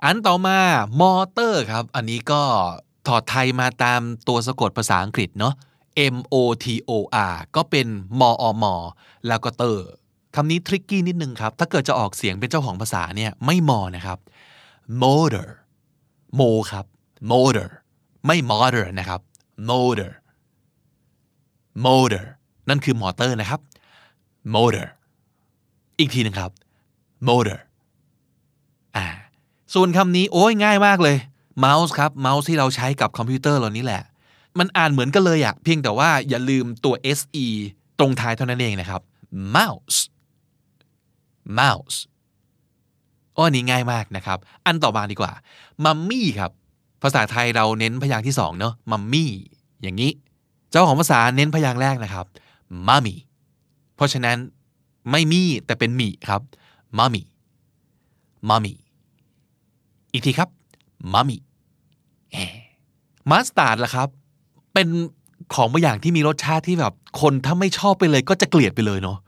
[0.05, 0.59] อันต่อมา
[1.01, 2.43] มอเตอร์ครับ อันนี้ก็
[3.07, 5.55] ถอดไทยมาตามตัวสะกดภาษาอังกฤษเนาะ
[6.15, 6.93] M O T O
[7.33, 7.87] R ก็เป็น
[8.21, 8.75] มออมอ
[9.27, 9.89] แล้วก็เตอร์
[10.35, 14.19] คำนี้ทริกกี้นิดนึงครับ ถ้าเกิดจะออกเสียงเป็นเจ้าของภาษาเนี่ยไม่มอนะครับ
[15.03, 15.49] motor
[16.35, 16.43] โม
[16.73, 16.87] ครับ
[17.31, 17.69] motor
[18.27, 19.21] ไม่ motor นะครับ
[19.71, 20.11] motor
[21.85, 22.25] motor
[22.69, 23.61] นั่นคือมอเตอร์นะครับ
[24.55, 24.87] motor
[25.99, 26.51] อีกทีนึงครับ
[27.29, 27.59] motor
[28.97, 29.07] อ่า
[29.75, 31.17] ส่วนคำนี้โอ้ยง่ายมากเลย
[31.65, 34.03] mouse ครับ mouse ที่เราใช้กับคอมพิวเตอร์เรานี่แหละ
[34.59, 37.47] มันอ่านเหมือนกันเลยอะเพียงแต่ว่าอย่าลืมตัว se
[37.99, 39.03] ตรงท้ายเท่านั้นเองนะครับ
[39.57, 39.99] mouse
[41.59, 41.99] mouse
[43.37, 45.33] อ้อนี้ง่ายมากนะครับ อันต่อมาดีกว่า
[45.85, 46.51] มัมมี่ครับ
[47.03, 49.33] ภาษาไทยเราเน้นพยางค์ที่สองเนาะ มัมมี่
[49.83, 50.11] อย่างนี้
[50.71, 52.27] เจ้าของภาษาเน้นพยางค์แรกนะครับ
[52.89, 53.19] มัมมี่
[53.97, 54.37] เพราะฉะนั้น
[55.11, 56.43] ไม่มีแต่เป็นมีครับ
[56.99, 57.27] มัมมี่
[58.49, 58.77] มัมมี่
[60.13, 60.49] อีกทีครับ
[61.13, 61.41] มัมมี่
[63.31, 64.09] มัสตาร์ดล่ะครับ
[64.77, 64.89] เป็น
[65.55, 69.19] ของบางอย่างที่มีรสชาติที่แบบ คนถ้าไม่ชอบไปเลยก็จะเกลียดไปเลยเนาะ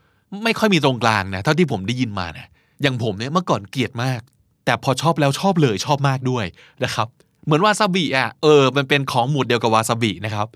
[0.45, 2.47] ไม่ค่อยมีตรงกลางนะเท่าที่ผมได้ยินมานะ
[2.83, 4.21] อย่างผมเนี่ยเมื่อก่อนเกลียดมาก
[4.65, 6.45] แต่พอชอบแล้วชอบเลยชอบมากด้วย
[6.85, 7.09] นะครับ
[7.45, 10.47] เหมือนวาซาบิอะเออมันเป็นของหมวดเดียวกับวาซาบินะครับ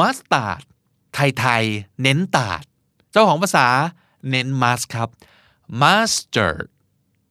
[0.00, 0.60] มัสตาร์ด
[1.14, 2.62] ไทยๆเน้นตาด
[3.12, 3.66] เจ้าของภาษา
[4.30, 5.08] เน้นมัสครับ
[5.82, 6.66] mustard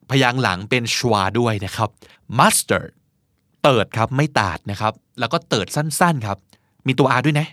[0.09, 1.89] พยางหลังเป็นชวาด้วยนะครับ
[2.39, 2.91] mustard
[3.63, 6.37] เติดครับไม่ตาดนะครับ แล้วก็เติดสั้นๆครับ
[6.87, 7.47] มีตัว R ด้วยนะ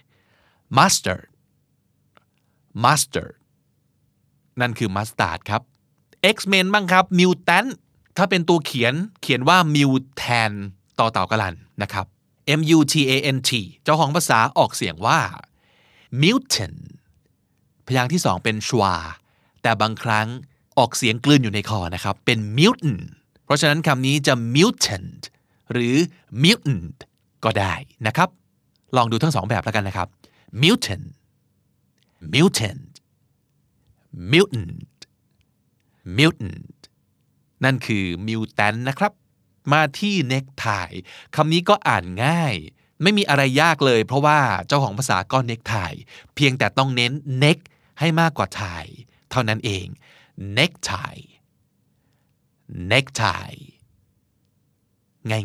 [0.76, 1.26] mustard
[2.84, 3.34] mustard
[4.60, 5.62] นั่นคือ mustard ครับ
[6.34, 7.68] X-Men บ้างครับ mutant
[8.16, 10.56] ถ้าเป็นตัวเขียนเขียนว่า mutant
[10.98, 12.06] ต่อเต่ากะลันนะครับ
[12.58, 13.50] M U T A N T
[13.84, 15.20] เจ้าของภาษาออกเสียงว่า
[16.22, 16.80] mutant
[17.86, 18.94] พยางค์ที่สองเป็นชวา
[19.62, 20.28] แต่บางครั้ง
[20.78, 23.02] ออกเสียงกลืนอยู่ในคอนะครับ เป็น mutant
[23.44, 25.22] เพราะฉะนั้นคำนี้จะ mutant
[25.72, 25.96] หรือ
[26.42, 26.96] mutant
[27.44, 27.74] ก็ได้
[28.06, 28.28] นะครับ
[28.96, 30.08] ลองดูทั้งสองแบบแล้วกันนะครับ
[30.62, 31.06] mutant
[32.32, 32.92] mutant
[34.32, 34.98] mutant
[36.18, 36.78] mutant
[37.64, 39.12] นั่นคือ mutant นะครับ
[39.72, 40.94] มาที่ necktie
[41.36, 42.54] คำนี้ก็อ่านง่าย
[43.02, 45.96] ไม่มีอะไรยากเลย เพราะว่าเจ้าของภาษาก็ necktie
[46.34, 47.12] เพียงแต่ต้องเน้น
[47.42, 47.58] neck
[48.00, 48.90] ให้มากกว่า tie
[49.30, 49.86] เท่านั้นเอง
[50.58, 51.20] necktie
[52.90, 53.58] necktie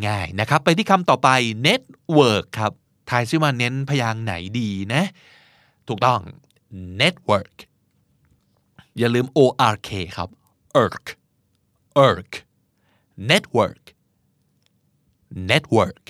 [0.07, 1.29] ง่ายๆนะครับ ไปที่คำต่อไป
[1.67, 2.73] network ครับ
[3.09, 5.03] ทายซิว่าเน้นพยางไหนดีนะ
[5.87, 6.19] ถูกต้อง
[7.01, 7.55] network
[8.97, 10.29] อย่าลืม ork ครับ
[10.83, 11.05] erk
[12.07, 12.31] erk
[13.29, 13.83] network
[15.51, 16.03] network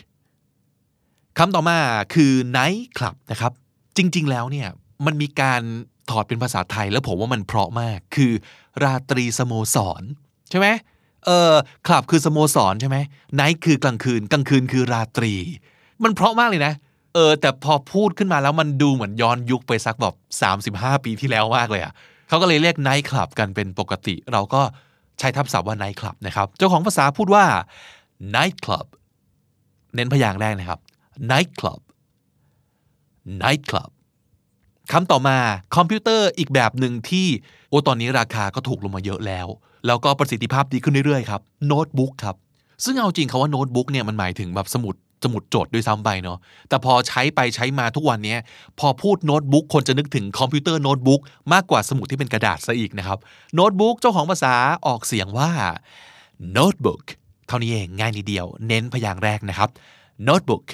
[1.37, 1.77] คำต่อมา
[2.13, 3.51] คือ night club นะครับ
[3.97, 4.69] จริง ๆ แล้วเนี่ย
[5.05, 5.61] มันมีการ
[6.09, 8.31] ถอดเป็นภาษาไทยแล้วผมว่ามันเพราะมาก คือ
[8.83, 10.03] ราตรีสโมสร
[10.49, 10.67] ใช่ไหม
[11.25, 11.53] เออ
[11.87, 12.97] คลับคือสโมสรใช่ไหม
[13.35, 15.33] ไนท์คือกลางคืน กลางคืนคือราตรี
[16.03, 16.73] มันเพราะมากเลยนะ
[17.13, 20.15] เออ แต่พอพูดขึ้นมาแล้วมันดูเหมือนย้อนยุคไปสักแบบ
[20.93, 24.61] 35 ปีที่แล้วมากเลยอะคเขาก็เลยเรียก night club กันเป็นปกติ เราก็
[25.19, 27.45] ใช้ทับศัพท์ว่า night club นะครับ เจ้าของภาษาพูดว่า
[28.35, 28.85] night club
[29.95, 30.79] เน้นพยางค์แรกนะครับ
[31.31, 31.79] night club
[33.43, 33.89] night club
[34.91, 35.37] คำต่อมา
[35.75, 37.27] คอมพิวเตอร์อีกแบบหนึ่งที่
[37.69, 39.47] โอ้ตอนนี้ราคาก็ถูกลงมาเยอะแล้ว
[39.87, 42.35] แล้วก็ประสิทธิภาพดีขึ้นเรื่อยๆครับโน้ตบุ๊กครับ
[42.83, 46.37] ซึ่งเอาจริงคำว่าโน้ตบุ๊กเนี่ยมันหมายถึงแบบสมุด สมุดจดด้วยซ้ำไปเนาะ
[46.69, 48.35] แต่พอใช้ไปใช้มาทุกวันนี้
[48.79, 51.21] พอพูดโน้ตบุ๊กคนจะนึกถึงคอมพิวเตอร์โน้ตบุ๊ก
[51.53, 53.19] มากกว่าสมุดที่เป็นกระดาษซะอีกนะครับ
[53.55, 54.55] โน้ตบุ๊กเจ้าของภาษา
[54.87, 55.51] ออกเสียงว่า
[56.57, 57.03] notebook
[57.47, 59.69] เท่านี้เองง่ายนิดเดียว เน้นพยางค์แรกนะครับ
[60.27, 60.65] notebook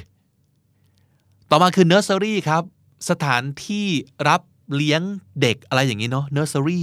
[1.50, 2.64] ต่อมาคือ nursery ครับ
[3.10, 3.88] สถานที่
[4.28, 4.41] รับ
[4.76, 5.02] เลี้ยง
[5.41, 6.82] เด็กอะไรอย่างนี้เนาะ nursery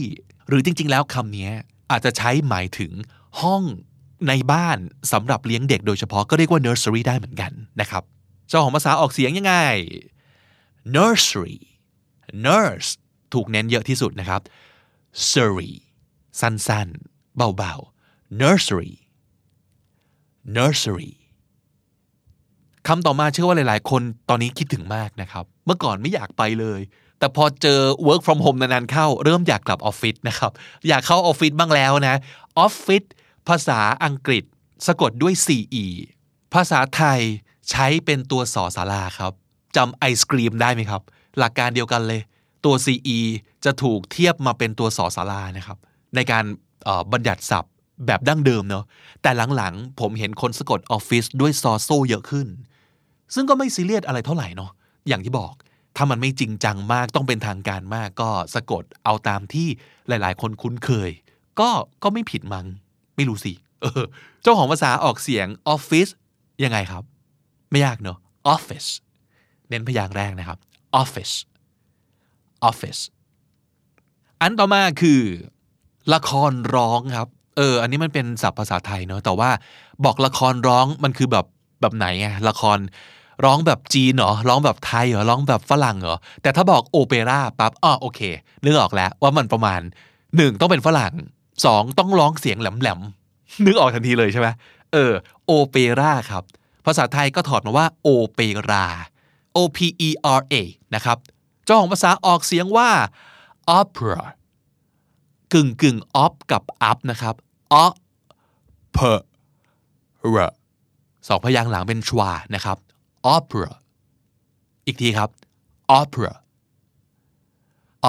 [0.49, 1.49] หรือจริง ๆ แล้วคำนี้
[1.91, 2.93] อาจจะใช้หมายถึง
[3.41, 3.63] ห้อง
[4.29, 4.79] ในบ้าน
[5.13, 8.03] สำหรับเลี้ยงเด็กโดยเฉพาะก็เรียกว่า nursery ได้เหมือนกันนะครับ
[8.49, 9.55] เจ้าของภาษาออกเสียงยังไง
[10.97, 11.59] nursery
[12.47, 12.91] nurse
[13.35, 14.41] ถูกเน้นเยอะที่สุดนะครับ
[15.31, 15.73] surgery
[16.41, 18.93] สั้นๆ เบาๆ nursery
[20.57, 21.13] nursery
[22.87, 26.81] คำต่อมาเชื่อว่าหลายๆ คนตอนนี้คิดถึงมากนะครับ เมื่อก่อนไม่อยากไปเลย
[27.19, 30.53] แต่พอเจอ work from home นานๆเข้า เริ่มอยากกลับออฟฟิศนะครับ
[30.89, 32.17] อยากเข้าออฟฟิศบ้างแล้วนะ
[32.59, 33.05] ออฟฟิศ
[33.49, 34.45] ภาษาอังกฤษ
[34.87, 35.85] สะกดด้วย CE
[36.55, 37.21] ภาษาไทย
[37.71, 39.33] ใช้เป็นตัวสอสาราครับ
[39.77, 41.03] จำไอศกรีมได้ไหมครับ
[41.39, 42.21] หลักการเดียวกันเลย
[42.65, 43.19] ตัว CE
[43.65, 45.79] จะถูกเทียบมาเป็นตัวสอสารานะครับ
[46.15, 46.45] ในการ
[47.13, 47.73] บัญญัติศัพท์
[48.07, 48.85] แบบดั้งเดิมเนาะ
[49.23, 52.47] แต่หลังๆ ผมเห็นคนสะกดออฟฟิศด้วยซอโซเยอะขึ้น
[53.35, 54.71] ซึ่งก็ไม่ซีเรียสอะไรเท่าไหร่เนาะ
[55.09, 55.53] อย่างที่บอก
[55.97, 59.69] ถ้ามันไม่จริงจังมากต้องเป็นทางการมากก็สะกดเอาตามที่
[60.09, 61.11] หลายๆ คนคุ้นเคย
[61.61, 61.71] ก็
[62.03, 62.67] ก็ไม่ผิดมัง้ง
[63.17, 63.53] ไม่รู้สิ
[63.83, 64.03] เออ
[64.43, 66.09] เจ้าของภาษาออกเสียงออฟฟิศ
[66.65, 67.03] ยังไงครับ
[67.71, 68.85] ไม่ยากเนาะออฟฟิศ
[69.69, 70.59] เน้นพยางค์แรกนะครับ
[70.97, 71.31] ออฟฟิศ
[72.65, 72.99] ออฟฟิศ
[74.41, 75.21] อันต่อมาคือ
[76.15, 79.51] ละครร้องครับ เออ อันนี้มันเป็นศัพท์ภาษาไทยเนาะแต่ว่า
[80.05, 81.47] บอกละครร้องมันคือแบบ
[81.81, 82.79] แบบไหนไงละคร
[83.45, 88.21] ร้องแบบจีนเหรอร้องแบบไทยเหรอร้องแบบฝรั่งเหรอแต่ถ้าบอกโอเปร่าปั๊บอ๋อโอเค
[88.65, 89.81] นึกออกแล้วว่ามันประมาณ
[90.37, 91.13] หนึ่งต้องเป็นฝรั่ง
[91.65, 94.49] สองต้องร้องเสียงแหลมๆนึกออกทันทีเลยใช่ไหม
[94.93, 95.13] เออ
[95.45, 96.45] โอเปร่าครับ
[96.87, 98.41] ภาษาไทยก็ถอดมาว่าโอเป
[98.71, 98.87] รา
[99.57, 99.79] O P
[100.09, 100.55] E R A
[100.95, 101.19] นะครับ
[101.65, 102.91] เจ้าของภาษาออกเสียงว่า
[103.79, 104.21] opera
[105.53, 107.35] กึ่งกึ่ง op กับ up นะครับ
[107.85, 109.15] opera
[111.29, 112.79] สองพยางค์หลังเป็นชวานะครับ
[113.35, 113.71] opera
[114.87, 115.31] อีกทีครับ
[115.99, 116.33] opera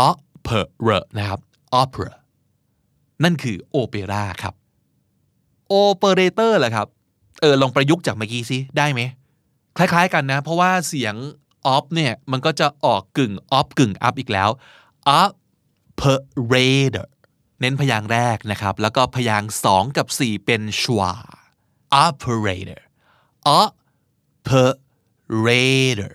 [0.07, 1.39] opera นะครับ
[1.81, 2.11] opera
[3.23, 4.53] นั่นคือโอเปร่าครับ
[5.67, 6.87] โอเปอเรเตอร์แหละครับ
[7.41, 9.01] เออลองประยุกต์จากเมื่อกี้สิได้ไหม
[9.77, 11.15] คล้าย ๆ กันนะ เพราะว่าเสียง
[11.75, 14.49] off เนี่ยมันก็จะออกกึ่ง off กึ่ง up อีกแล้ว
[15.21, 17.07] operator
[17.59, 21.13] เน้นพยางแรกนะครับ แล้วก็พยางสองกับสี่เป็นชวา
[22.05, 22.81] operator
[25.25, 26.13] operator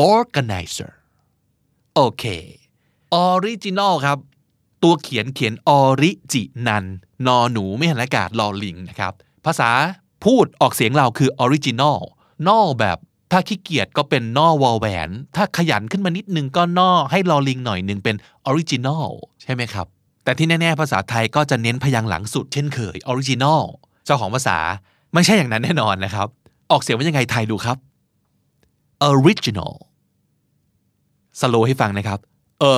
[0.10, 0.92] organizer
[1.96, 2.24] โอเค
[3.28, 4.18] original ครับ
[4.84, 6.86] ตัวเขียนเขียนออริจินัน
[7.28, 9.14] นอหนูไม่หันอากาศลอลิงนะครับ
[9.46, 9.70] ภาษา
[10.26, 12.00] พูดออกเสียงเราคือ original
[12.48, 12.98] นอแบบ
[13.32, 18.16] ถ้าขี้เกียจก็เป็นนอวอลแหวน ถ้าขยันขึ้นมานิดนึงก็นอให้ลอลิงหน่อยหนึ่งเป็น
[18.50, 19.08] original
[19.42, 19.88] ใช่ไหมครับ
[20.24, 23.62] แต่ที่แน่ๆภาษาไทยก็จะเน้นพยางค์หลังสุดเช่นเคย original
[24.06, 24.58] เจ้าของภาษา
[25.14, 26.28] ไม่ใช่อย่างนั้นแน่นอนนะครับ
[26.72, 27.78] ออกเสียงว่ายังไงไทยดูครับ
[29.12, 29.74] original
[31.40, 32.20] สโลให้ฟังนะครับ
[32.74, 32.76] a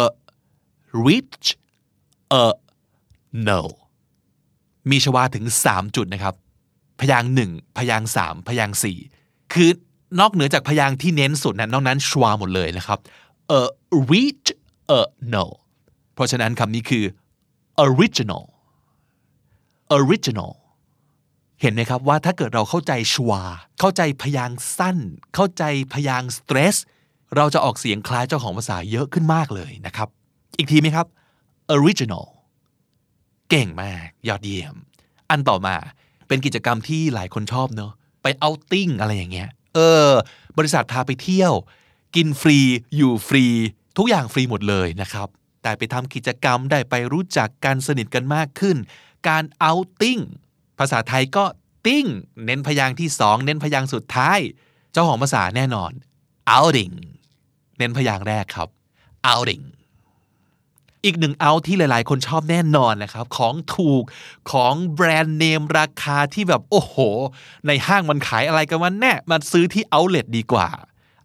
[1.05, 1.47] rich
[2.43, 2.45] a
[3.47, 3.61] no
[4.89, 6.35] มีชวาถึง 3 จุดนะครับ
[6.99, 8.97] พยางหนึ่งพยางสามพยางสี่
[9.53, 9.69] คือ
[10.19, 12.99] นอกเหนือจากพยางที่เน้นสุดนะนอกนั้นชวาหมดเลยนะครับ
[13.59, 13.61] a
[14.11, 14.47] rich
[14.97, 15.01] a
[15.33, 15.45] no
[16.13, 17.03] เพราะฉะนั้นคำนี้คือ
[17.85, 18.43] original
[19.97, 20.51] original
[21.61, 23.33] เห็นไหมครับว่าถ้าเกิดเราเข้าใจชัว
[23.79, 24.97] เข้าใจพยางสั้น
[25.35, 26.75] เข้าใจพยางค์ stress
[27.35, 30.07] เราจะออกเสียงคล้ายเจ้าของภาษาเยอะขึ้นมากเลยนะครับ
[30.57, 31.07] อีกทีไหมครับ
[31.75, 32.25] original
[33.49, 34.75] เก่งมาก ยอดเยี่ยม
[35.29, 35.75] อันต่อมา
[36.27, 37.91] เป็นกิจกรรมที่หลายคนชอบเนอะ
[38.23, 40.09] ไปเอาติ้งอะไรอย่างเงี้ย เออ
[40.57, 41.53] บริษัทพาไปเที่ยว
[42.15, 42.57] กินฟรี
[42.95, 43.45] อยู่ฟรี
[43.97, 45.27] ทุกอย่างฟรีหมดเลยนะครับ
[45.63, 48.77] แต่ไปทำกิจกรรมได้ไปรู้จักกันสนิทกันมากขึ้น
[49.29, 50.19] การเอาติ้ง
[50.81, 51.45] ภาษาไทยก็
[51.85, 52.05] ติ้ง
[52.45, 54.39] เน้นพยางค์ที่สองเน้นพยางค์สุดท้าย
[54.91, 55.91] เจ้าของภาษาแน่นอน
[56.57, 56.95] outing
[57.77, 58.69] เน้นพยางค์แรกครับ
[59.31, 59.65] outing
[61.05, 64.03] อีกหนึ่งเอาที่หลายๆ คนชอบแน่นอนนะครับ ของถูก
[64.51, 66.95] ของแบรนด์เนมราคาที่แบบโอ้โห
[67.67, 70.67] ในห้างมันขายอะไรกันวันแน่มาซื้อที่ outlet ดีกว่า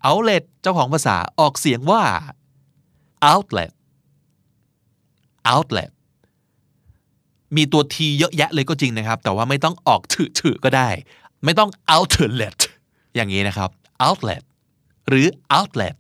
[0.09, 2.03] outlet เจ้าของภาษาออกเสียงว่า
[3.33, 3.73] outlet
[5.53, 5.91] outlet
[7.57, 10.01] มีตัวทีเยอะแยะเลยก็จริงนะครับ แต่ว่าไม่ต้องออก
[10.41, 10.89] ถือๆก็ได้
[11.45, 12.59] ไม่ต้อง outlet
[13.15, 13.71] อย่างนี้นะครับ
[14.07, 14.43] outlet
[15.09, 15.27] หรือ
[15.59, 15.97] outlet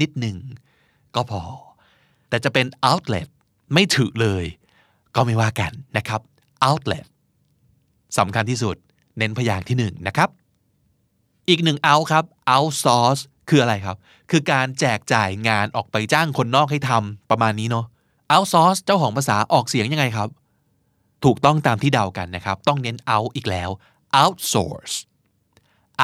[0.00, 0.36] นิดหนึ่ง
[1.14, 1.42] ก็พอ
[2.28, 3.28] แต่จะเป็น outlet
[3.74, 4.44] ไม่ถือเลย
[5.14, 6.20] ก็ไม่ว่ากันนะครับ
[6.68, 7.06] outlet
[8.18, 8.76] สำคัญที่สุด
[9.18, 10.28] เน้นพยางค์ที่หนึ่งนะครับ
[11.48, 12.24] อีกหนึ่ง out ครับ
[12.54, 13.96] outsource คืออะไรครับ
[14.30, 17.86] คือการแจกจ่ายงานออกไปจ้างคนนอกให้ทำประมาณนี้เนาะ
[18.32, 20.28] outsource เจ้าของภาษาออกเสียงยังไงครับ
[21.24, 23.70] ถูกต้องตามที่เดากันนะครับ ต้องเน้น out อีกแล้ว
[24.22, 24.94] outsource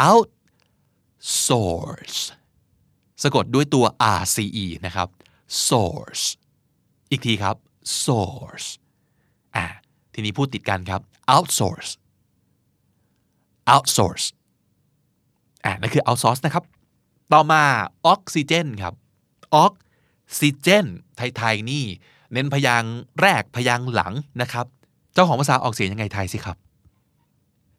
[0.08, 2.18] outsource
[3.22, 3.84] สะกดด้วยตัว
[4.18, 5.08] rce นะครับ
[5.68, 6.24] source
[7.10, 7.56] อีกทีครับ
[8.04, 8.68] source
[9.56, 9.64] อ่า
[10.12, 11.00] ทีนี้พูดติดกันครับ
[11.34, 11.90] outsource
[13.74, 14.26] outsource
[15.64, 16.64] อ่านั่นคือ outsource นะครับ
[17.32, 17.62] ต่อมา
[18.06, 18.94] ออกซิเจนครับ
[19.56, 19.74] ออก
[20.38, 20.86] ซิเจน
[21.16, 21.84] ไทย ๆ นี่
[22.32, 22.84] เน้นพยาง
[23.20, 24.66] แรกพยางหลังนะครับ
[25.14, 26.56] เจ้าของภาษาออกเสียงยังไงไทยสิครับ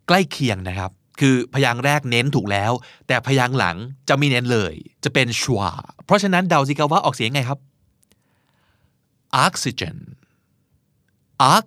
[0.08, 2.72] ใกล้เคียงนะครับ คือพยางค์แรกเน้นถูกแล้ว
[3.08, 3.78] แต่พยางค์หลัง
[4.10, 4.74] จะไม่เน้นเลย
[5.04, 5.72] จะเป็นชวา
[6.06, 7.60] เพราะฉะนั้นเดาสิครับว่าออกเสียงไงครับ
[9.46, 9.98] oxygen
[11.54, 11.66] ox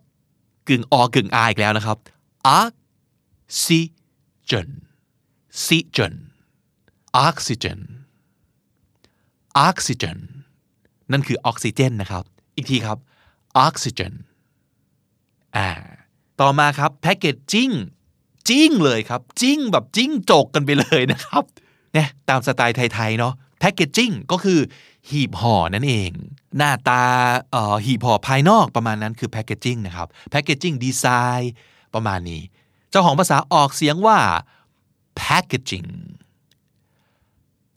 [0.68, 1.98] กึ่งอกึ่ง r อีกแล้วนะครับ
[2.60, 4.68] oxygen
[5.56, 6.14] oxygen
[7.26, 7.80] oxygen
[9.66, 10.18] oxygen
[11.12, 12.24] นั่นคือออกซิเจนนะครับ
[12.56, 12.98] อีกทีครับ
[13.66, 14.12] oxygen
[15.56, 15.68] อ่า
[16.40, 17.74] ต่อมาครับ packaging
[18.48, 21.44] จิ้งเลยครับจิ้งแบบจิ้งจกกันไปเลยนะครับ
[21.94, 24.60] เนี่ยตามสไตล์ไทยๆเนาะ packaging ก็คือ
[25.10, 26.10] หีบห่อนั่นเอง
[26.56, 27.02] หน้าตา
[27.52, 31.44] เอ่อหีบห่อภายนอกประมาณนั้นคือ packaging นะครับ packaging design
[31.94, 32.42] ประมาณนี้
[32.90, 34.18] เจ้าของภาษาออกเสียงว่า
[35.22, 35.90] packaging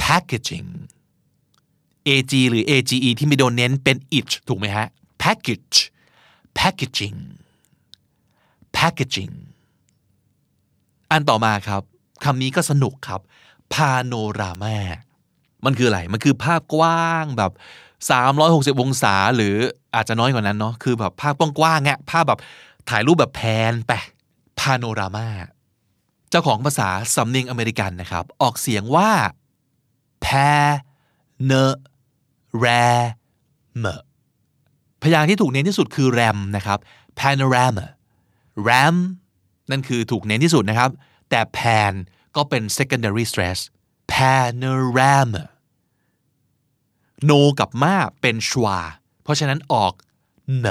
[0.03, 0.69] packaging
[2.07, 4.87] ag หรือ age ที่ไม่โดนเน้นเป็น it ถูกไหมฮะ
[5.23, 5.77] package
[6.59, 7.19] packaging
[8.79, 9.35] packaging
[11.11, 11.81] อันต่อมาครับ
[12.23, 13.21] คำนี้ก็สนุกครับ
[13.73, 14.77] panorama
[15.65, 17.51] มันคืออะไร มันคือภาพกว้างแบบ
[18.17, 19.55] 360 องศาหรือ
[19.95, 22.39] อาจจะน้อยกว่านั้นเนาะคือแบบภาพกว้างๆอะภาพแบบ
[22.89, 23.91] ถ่ายรูปแบบแพนไป
[24.59, 25.27] panorama
[26.29, 29.11] เจ้าของภาษาสำเนียงอเมริกันนะครับ ออกเสียงว่า
[30.25, 31.55] panorama
[35.01, 36.79] พยางค์ที่ถูกเน้นที่สุดคือ ram นะครับ
[37.19, 37.85] panorama
[38.67, 38.95] ram
[39.71, 40.91] นั่นคือถูกเน้นที่สุดนะครับ
[41.29, 41.93] แต่ pan
[42.35, 43.59] ก็เป็น secondary stress
[44.13, 45.43] panorama
[47.29, 48.79] no กับมาเป็นชวา
[49.23, 49.93] เพราะฉะนั้นออก
[50.57, 50.67] เน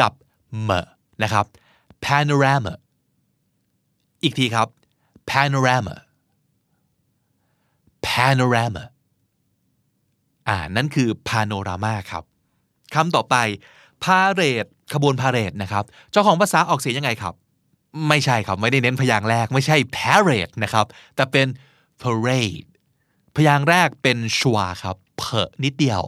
[0.00, 0.12] กับ
[0.62, 0.70] เม
[1.22, 1.46] นะครับ
[2.04, 2.74] panorama
[4.22, 4.68] อีกทีครับ
[5.30, 5.96] panorama
[8.06, 8.84] panorama
[10.48, 12.24] อ่านั่นคือ panorama ครับ
[12.94, 13.36] คำต่อไป
[14.02, 17.34] พาเรด ขบวนพาเรดนะครับ เจ้าของภาษาออกเสียงยังไงครับ
[18.08, 21.46] ไม่ใช่ครับ ไม่ได้เน้นพยางค์แรก ไม่ใช่ parade นะครับ แต่เป็น
[22.02, 22.68] parade
[23.36, 26.02] พยางค์แรกเป็นชวาครับเพอนิดเดียว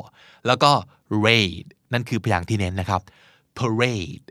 [0.47, 0.70] แล้วก็
[1.24, 3.01] raid นั่นคือพยางค์ที่เน้นนะครับ
[3.59, 4.26] parade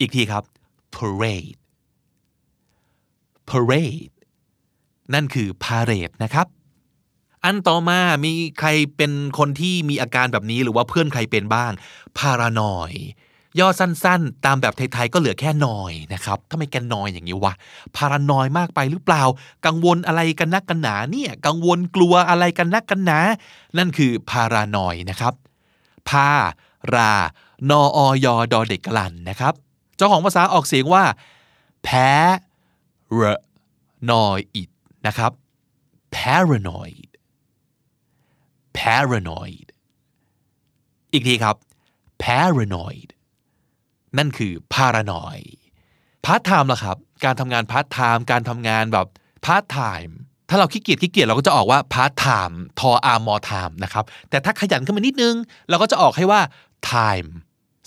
[0.00, 0.44] อีกทีครับ
[0.96, 1.58] parade
[3.50, 4.14] parade
[5.14, 6.46] นั่นคือ parade นะครับ
[7.44, 11.72] อันต่อมามีใครเป็นคนที่มีอาการแบบนี้หรือว่าเพื่อนใครเป็นบ้าง
[12.18, 13.04] paranoid ย่
[13.58, 17.54] ย่อสั้นๆ ตามแบบไทยๆก็เหลือแค่นอยนะครับถ้าไมแกนอยอย่างนี้วะ
[17.96, 19.22] พารานอยมากไปหรือเปล่า
[19.66, 23.18] กังวลอะไรกันนักกันหนาเนี่ยกังวลกลัวอะไรกันนักกันหนา
[23.76, 25.34] นั่นคือพารานอยนะครับ
[26.08, 26.28] พา
[26.94, 27.12] รา
[27.70, 29.54] นออยดอเด็กกลันนะครับ
[29.96, 31.04] เจ้าของภาษาออกเสียงว่า
[31.84, 32.10] แพ้
[33.18, 33.22] ร
[34.10, 34.70] นอยอิด
[35.06, 35.32] นะครับ
[36.16, 37.10] paranoid
[38.78, 39.66] paranoid
[41.12, 41.56] อีกทีครับ
[42.22, 43.08] paranoid
[44.18, 45.48] นั่นคือ paranoid
[46.24, 49.06] พาร์ทไทม์ล่ะครับ การทำงานพาร์ทไทม์การทำงานแบบ
[49.44, 50.16] พาร์ทไทม์
[50.48, 55.34] ถ้าเราขี้เกียจขี้เกียจเราก็จะออกว่าพาร์ทไทม์ทออาร์มอไทม์นะครับแต่ถ้าขยันขึ้นมานิดนึง
[55.68, 56.40] เราก็จะออกให้ว่า
[56.90, 57.28] time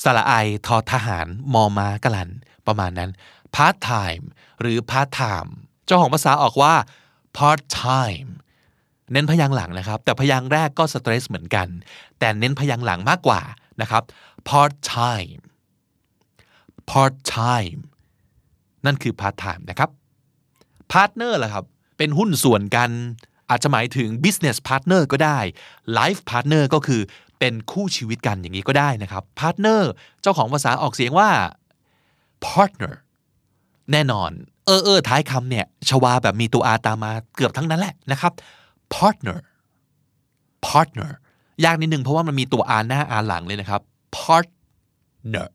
[0.03, 0.33] สระไอ
[0.65, 2.29] ทอทหารมอม้าการันต์
[2.67, 3.11] ประมาณนั้น
[3.55, 4.23] part time
[4.61, 5.49] หรือ part time
[5.85, 6.73] เจ้าของภาษาออกว่า
[7.37, 8.29] part time
[9.11, 11.67] เน้นพยางหลังนะครับ แต่พยางแรกก็ stress เหมือนกัน
[12.19, 13.41] แต่เน้นพยางหลังมากกว่า
[13.81, 14.03] นะครับ
[14.49, 15.41] part time
[16.89, 17.79] part time
[18.85, 19.89] นั่นคือ part time นะครับ
[20.91, 21.65] partner ล่ะครับ
[21.97, 22.89] เป็นหุ้นส่วนกัน
[23.49, 25.39] อาจจะหมายถึง business partner ก็ได้
[25.97, 27.01] life partner ก็คือ
[27.39, 29.81] เป็นคู่ชีวิตกันอย่างนี้ก็ได้นะครับ partner
[30.21, 31.29] เจ้าของภาษาออกเสียงว่า
[32.45, 32.93] partner
[33.91, 34.31] แน่นอน
[34.65, 38.31] เออเออท้ายคำเนี่ย ชวาแบบมีตัว r ตามมาเกือบทั้งนั้นแหละนะครับ
[38.95, 39.37] partner
[40.67, 41.11] partner
[41.65, 43.81] ยากนิดนึงเพราะว่ามันมีตัว r หน้า r หลังเลยนะครับ
[44.17, 45.47] partner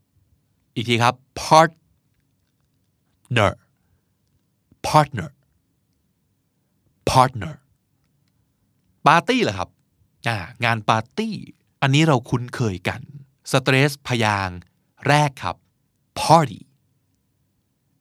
[0.75, 3.51] อีกทีครับ partner
[4.87, 5.29] partner
[7.11, 7.55] partner
[9.07, 9.71] ปาร์ตี้เหรอครับ
[10.65, 11.35] งานปาร์ตี้
[11.83, 13.01] อันนี้เราคุ้นเคยกัน
[13.51, 14.49] สเตรสพยาง
[15.09, 15.57] แรกครับ
[16.21, 16.61] party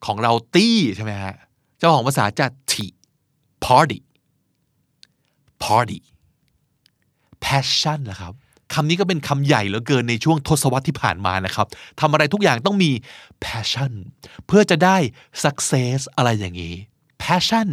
[0.05, 1.36] ของเราตี้ใช่ไหมฮะ
[1.78, 2.86] เจ้าของภาษาจะที
[3.65, 3.99] party
[5.63, 5.99] party
[7.43, 8.34] passion ล่ะครับ
[8.76, 11.67] คำนี้ก็เป็นคำใหญ่เหลือเกินในช่วงทศวรรษที่ผ่านมานะครับ
[11.99, 12.91] ทำอะไรทุกอย่างต้องมี
[13.45, 13.93] passion
[14.47, 14.97] เพื่อจะได้
[15.43, 16.74] success อะไรอย่างนี้
[17.24, 17.69] passion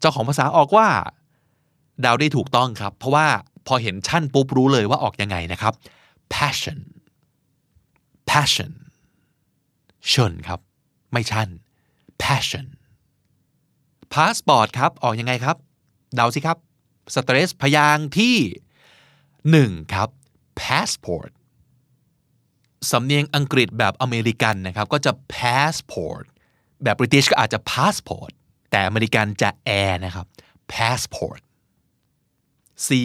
[0.00, 0.88] เจ้าของภาษาออกว่า
[2.04, 3.26] ดาวได้ถูกต้องครับ เพราะว่า
[3.66, 5.74] พอเห็นชั่นปุ๊บรู้เลยว่าออกยังไงนะครับ
[6.34, 6.78] passion
[8.30, 8.72] passion
[10.12, 10.60] ชนครับ
[11.12, 11.48] ไม่ชั่น
[12.22, 12.66] passion
[14.12, 15.56] passport ครับ ออกยังไงครับ
[16.14, 16.58] เดาสิครับ
[17.14, 18.36] สเตรสพยางค์ที่
[19.50, 20.08] หนึ่งครับ
[20.62, 21.30] passport
[22.90, 26.24] สำเนียงอังกฤษแบบอเมริกันนะครับก็จะ passport
[26.82, 28.32] แบบบริ i ิชก็อาจจะ passport
[28.70, 29.50] แต่อเมริกันจะ
[29.80, 30.26] air นะครับ
[30.72, 31.40] passport
[32.88, 33.02] สี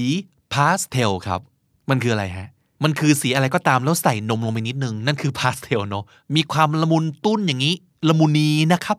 [0.53, 1.41] pastel ครับ
[1.89, 2.49] มันคืออะไรฮะ
[2.83, 7.75] มันคือสีอะไรก็ตามแล้วใส่นมลงไปนิดนึง นั่นคือ pastel เนาะมีความละมุนตุ้นอย่างนี้
[8.09, 8.97] ละมุนีนะครับ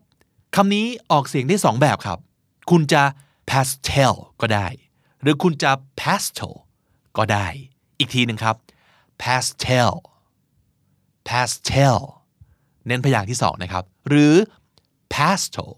[0.57, 2.19] คำนี้ออกเสียงได้สองแบบครับ
[2.71, 3.03] คุณจะ
[3.51, 4.67] pastel ก็ได้
[5.23, 5.71] หรือคุณจะ
[6.01, 6.53] pastel
[7.17, 7.47] ก็ได้
[8.01, 8.57] อีกทีหนึ่งครับ
[9.23, 9.93] pastel
[11.29, 11.99] pastel
[12.87, 14.35] เน้นพยางค์ที่สองนะครับ หรือ
[15.15, 15.71] pastel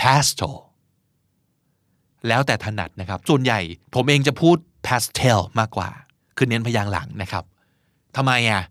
[0.00, 0.54] pastel
[2.28, 3.60] แล้วแต่ถนัดนะครับ ส่วนใหญ่
[3.94, 4.56] ผมเองจะพูด
[4.86, 5.88] pastel มากกว่า
[6.36, 7.44] คือเน้นพยางค์หลังนะครับ
[8.16, 8.62] ทำไมอะ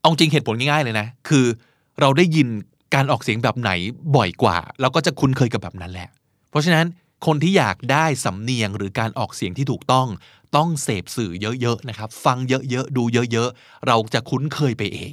[0.00, 1.44] เอาจริงเหตุผลง่ายๆเลยนะ คือ
[2.00, 2.48] เราได้ยิน
[2.94, 3.70] การออกเสียงแบบไหน
[4.16, 6.08] บ่อยกว่า เราก็จะคุ้นเคยกับแบบนั้นแหละ
[6.50, 6.86] เพราะฉะนั้น
[7.26, 10.06] คนที่อยากได้สำเนียงหรือการออกเสียงที่ถูกต้อง
[10.56, 15.12] ต้องเสพสื่อเยอะๆนะครับ ฟังเยอะๆ ดูเยอะๆ เราจะคุ้นเคยไปเอง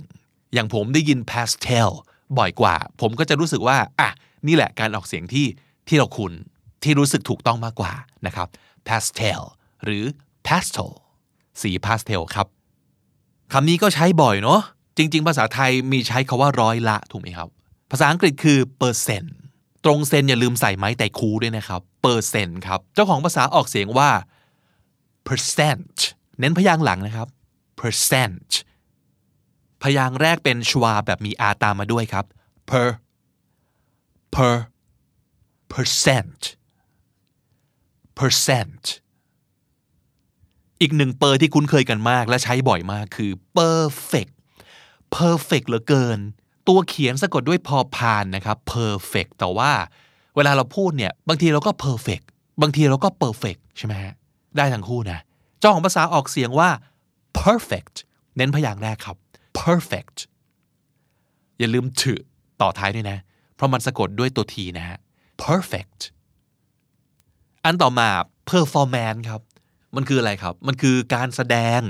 [0.54, 1.90] อย่างผมได้ยิน pastel
[2.38, 4.10] บ่อยกว่า ผมก็จะรู้สึกว่า อะ
[4.48, 5.48] นี่แหละการออกเสียงที่
[5.88, 6.34] ที่เราคุ้น
[6.84, 7.94] ที่รู้สึกถูกต้องมากกว่า
[8.26, 8.48] นะครับ
[8.88, 9.42] pastel
[9.84, 10.04] หรือ
[10.48, 10.90] pastel
[11.62, 12.48] สี pastel ครับ
[13.54, 14.62] คำนี้ก็ใช้บ่อยเนาะ
[14.98, 17.50] จริง ๆ ภาษาไทยมีใช้คำว่าร้อยละถูกไหมครับ
[17.92, 19.36] ภาษาอังกฤษคือเปอร์เซนต์
[19.86, 24.10] ตรงเซนอย่าลืมใส่ไม้ไต่คู้ด้วยนะครับเปอร์เซนต์ครับ เจ้าของภาษาออกเสียงว่า
[25.28, 25.96] percent
[26.40, 27.28] เน้นพยางหลังนะครับ
[27.80, 28.50] percent
[29.84, 32.26] พยางแรกเป็นชวาแบบมีอาตามมาด้วยครับ
[32.70, 32.88] per
[34.36, 34.56] per
[35.74, 36.42] percent
[38.20, 38.84] percent
[40.82, 44.34] อีกหนึ่งเปอร์ที่คุ้นเคยกันมากและใช้บ่อยมากคือ perfect
[45.16, 46.20] perfect เหลือเกิน
[46.68, 49.72] ตัวเขียนสะกดด้วยพอพานนะครับ perfect แต่ว่า
[50.36, 52.26] เวลาเราพูดเนี่ย บางทีเราก็ perfect
[52.62, 54.16] บางทีเราก็ perfect ใช่ไหมฮะ
[54.58, 55.20] ได้ทั้งคู่นะ
[55.60, 56.70] เจ้าของภาษาออกเสียงว่า
[57.42, 57.96] perfect
[58.36, 59.18] เน้นพยางค์แรกครับ
[59.62, 60.18] perfect
[61.60, 62.22] อย่าลืมถือ
[62.62, 63.18] ต่อท้ายด้วยนะ
[63.56, 64.98] เพราะมันสะกดด้วยตัวทีนะฮะ
[65.44, 66.00] perfect
[67.64, 68.10] อันต่อมา
[68.50, 69.42] performance ครับ
[69.96, 71.82] มันคืออะไรครับ มันคือการแสดง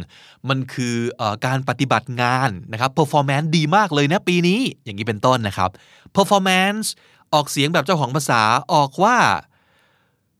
[0.49, 5.69] มันคืออการปฏิบัติงานนะครับ performance ดีมากเลยนะปีนี้ อย่างนี้เป็นต้นนะครับ
[6.15, 6.85] performance
[7.33, 8.41] ออกเสียงแบบเจ้าของภาษา
[8.73, 9.17] ออกว่า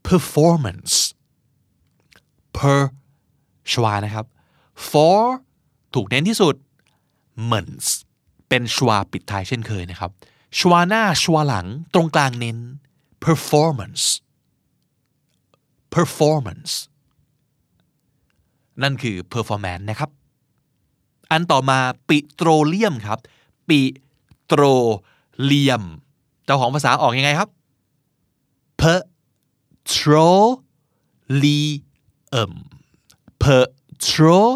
[0.07, 0.93] performance
[2.57, 2.79] per
[3.71, 4.25] ชวานะครับ
[4.89, 5.21] for
[5.93, 6.55] ถูกเน้นที่สุด
[7.51, 7.85] mens
[8.49, 10.11] เป็นชวาปิดท้ายเช่นเคยนะครับ
[10.57, 12.57] ชวาหน้าชวาหลังตรงกลางเน้น
[13.25, 14.05] performance
[15.95, 16.73] performance
[18.81, 20.09] นั่นคือ performance นะครับ
[21.31, 21.79] อันต่อมา
[22.09, 23.19] ปิโตรเลียมครับ
[23.69, 23.81] ปิ
[24.45, 24.61] โตร
[25.43, 25.83] เลียม
[26.45, 27.49] เจ้าของภาษาออกยังไงครับ
[28.81, 30.53] petroleum
[32.35, 32.53] เอิม
[33.43, 34.55] petroleum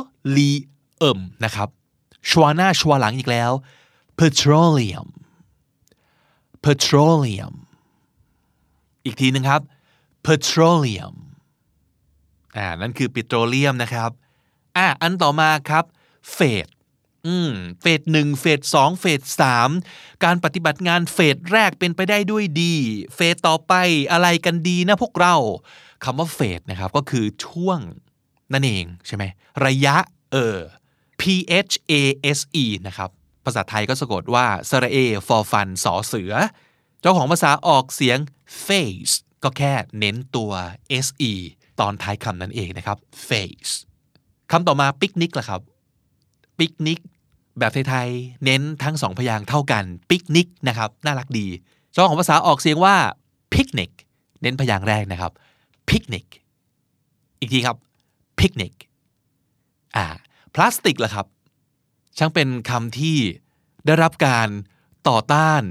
[1.45, 1.69] นะครับ
[2.29, 3.51] ชวาหน้าชวาหลังอีกแล้ว
[4.19, 5.07] petroleum
[6.63, 7.53] petroleum
[9.03, 9.61] อีกทีหนึ่งครับ
[10.25, 11.15] petroleum
[12.57, 14.11] อ่านั่นคือปิโตรเลียมนะครับ
[14.77, 15.85] อ่าอันต่อมาครับ
[16.33, 16.67] เฟส
[17.27, 17.51] อืม
[17.81, 19.69] เฟสหนึ่งเฟสสองเฟสสาม
[20.23, 22.75] การปฏิบัติงานเฟสแรกเป็นไปได้ด้วยดี
[23.15, 23.73] เฟสต่อไป
[24.11, 25.35] อะไรกันดีนะพวกเรา
[26.03, 27.79] คำว่าเฟสนะครับก็คือช่วง
[28.53, 29.23] นั่นเองใช่ไหม
[29.65, 29.95] ระยะ
[30.31, 30.57] เออ
[31.19, 31.23] P
[31.67, 31.93] H A
[32.37, 33.09] S E นะครับ
[33.45, 34.97] ภาษาไทยก็สะกดว่าสระเอ
[35.27, 36.33] ฟอฟันสอเสือ
[37.01, 38.17] เจ้าของภาษาออกเสียง
[38.65, 40.51] face ก็แค่เน้นตัว
[41.05, 41.31] se
[41.79, 42.97] ตอนท้ายคำนั่นเองนะครับ
[43.27, 43.73] face
[44.51, 45.61] คำต่อมาปิกนิกล่ะครับ
[46.59, 46.99] ปิกนิก
[47.59, 51.47] แบบไทยๆเน้นทั้งสองพยางค์เท่ากันปิกนิกนะครับน่ารักดี
[51.91, 52.95] เจ้าของภาษาออกเสียงว่า
[53.53, 53.91] picnic
[54.41, 55.31] เน้นพยางค์แรกนะครับ
[55.89, 56.25] picnic
[57.39, 57.77] อีกทีครับ
[58.39, 58.73] picnic
[59.95, 60.05] อ่า
[60.55, 61.25] พลาสติกล่ะครับ
[62.17, 63.17] ช่างเป็นคำที่
[63.85, 64.47] ได้รับการ
[65.09, 65.61] ต่อต้าน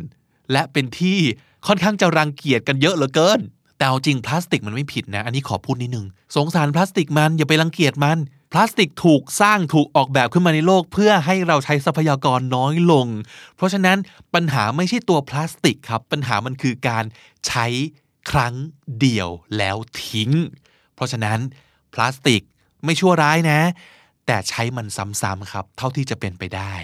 [0.53, 1.19] และเป็นที่
[1.67, 3.41] ค่อนข้างจะรังเกียจกันเยอะเหลือเกิน
[3.77, 6.07] แต่เอาจริงพลาสติกมันไม่ผิดนะ อันนี้ขอพูดนิดนึง
[6.37, 8.19] สงสารพลาสติกมันอย่าไปรังเกียจมัน
[8.53, 13.07] พลาสติกถูกสร้างถูกออกแบบขึ้นมาในโลก เพื่อให้เราใช้ทรัพยากรน้อยลง
[13.57, 13.99] เพราะฉะนั้น
[14.35, 17.05] ปัญหาไม่ใช่ตัวพลาสติกครับ ปัญหามันคือการ
[17.47, 17.67] ใช้
[18.31, 18.55] ครั้ง
[19.01, 20.31] เดียวแล้วทิ้ง
[20.95, 21.39] เพราะฉะนั้น
[21.95, 22.43] พลาสติก
[22.85, 23.61] ไม่ชั่วร้ายนะ
[24.27, 26.75] แต่ใช้มันซ้ำๆครับ เท่าที่จะเป็นไปได้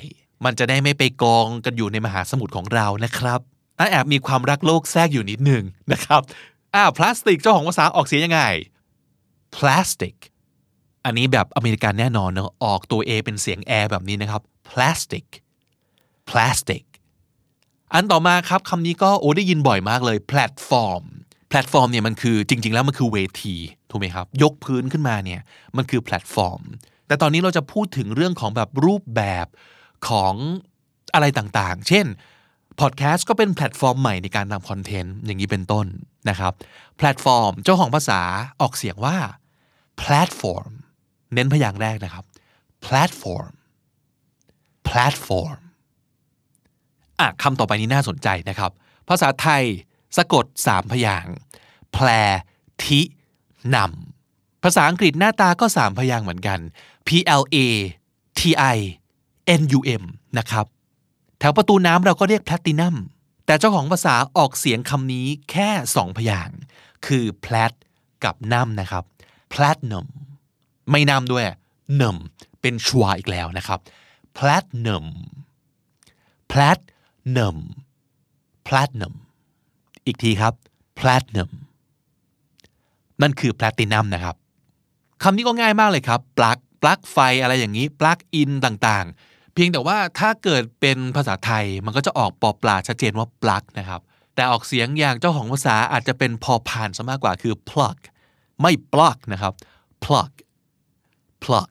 [0.44, 3.40] มันจะได้ไม่ไปกองกันอยู่ในมหาสมุทรของเรานะครับ
[3.78, 6.22] อะแอบมีความรักโลกแทรกอยู่นิดหนึ่งนะครับ
[6.74, 8.42] อ้าพลาสติกเจ้าของภาษาออกเสียงยังไง
[9.56, 10.16] plastic
[11.04, 15.26] อันนี้แบบอเมริกันแน่นอนเนอะออกตัว A เป็นเสียง air แบบนี้นะครับ plastic
[16.30, 16.84] plastic
[17.92, 21.04] อันต่อมาครับคำนี้ก็โอ้ได้ยินบ่อยมากเลย platform
[21.54, 23.56] platform เนี่ยมันคือจริง ๆ แล้วมันคือเวที
[23.90, 25.40] ถูกไหมครับยกพื้นขึ้นมาเนี่ย
[25.76, 26.62] มันคือ platform
[27.06, 29.46] แต่ตอนนี้เราจะพูดถึงเรื่องของแบบรูปแบบ
[30.08, 30.34] ของ
[31.14, 32.06] อะไรต่างๆ เช่น
[32.80, 35.86] พอดแคสต์ก็เป็นแพลตฟอร์มใหม่ในการทำคอนเทนต์อย่างนี้เป็นต้น
[36.28, 36.52] นะครับ
[36.96, 38.20] แพลตฟอร์มเจ้าของภาษา
[38.60, 39.16] ออกเสียงว่า
[40.02, 40.70] platform
[41.34, 42.24] เน้นพยางค์แรกนะครับ
[42.86, 43.52] platform
[44.88, 45.58] platform
[47.20, 48.70] อะคำต่อไปนี้น่าสนใจนะครับ
[49.08, 49.64] ภาษาไทย
[50.16, 51.34] สะกด 3 พยางค์
[51.94, 52.08] แพล
[52.84, 53.00] ทิ
[53.74, 56.58] นำภาษาอังกฤษหน้าตาก็3พยางเหมือนกัน
[57.06, 57.08] P
[57.40, 57.56] L A
[58.38, 58.40] T
[58.74, 58.76] I
[59.60, 60.04] N U M
[60.38, 60.66] นะครับ
[61.38, 62.96] แถวประตูน้ำเราก็เรียกแพลตินัม
[63.46, 66.50] แต่เจ้าของภาษาออกเสียงคำนี้แค่2พยาง
[67.06, 67.72] คือแพลต
[68.24, 69.04] กับนัมนะครับ
[69.52, 70.06] platinum
[70.90, 71.44] ไม่นำด้วย
[72.00, 72.16] นัม
[72.60, 73.80] เป็นชวาอีกแล้วนะครับ
[74.38, 75.06] platinum
[76.52, 77.56] platinum
[78.68, 79.14] platinum
[80.06, 80.54] อีกทีครับ
[80.98, 81.63] platinum นั่
[83.30, 84.36] นคือ platinum นะครับ
[85.22, 94.00] คำนี้ก็ง่ายมากเลยครับ ปลั๊ก ปลั๊กไฟอะไรอย่างนี้ ปลั๊กอินต่างๆ เพียงแต่ว่าถ้าเกิดเป็นภาษาไทยมันก็จะออกปอปลาชัดเจนว่าปลั๊กนะครับ
[94.34, 97.98] แต่ออกเสียงอย่างเจ้าของภาษาอาจจะเป็นพอผ่านซะมากกว่าคือ plug
[98.60, 99.52] ไม่ plug นะครับ
[100.04, 100.32] plug
[101.44, 101.70] plug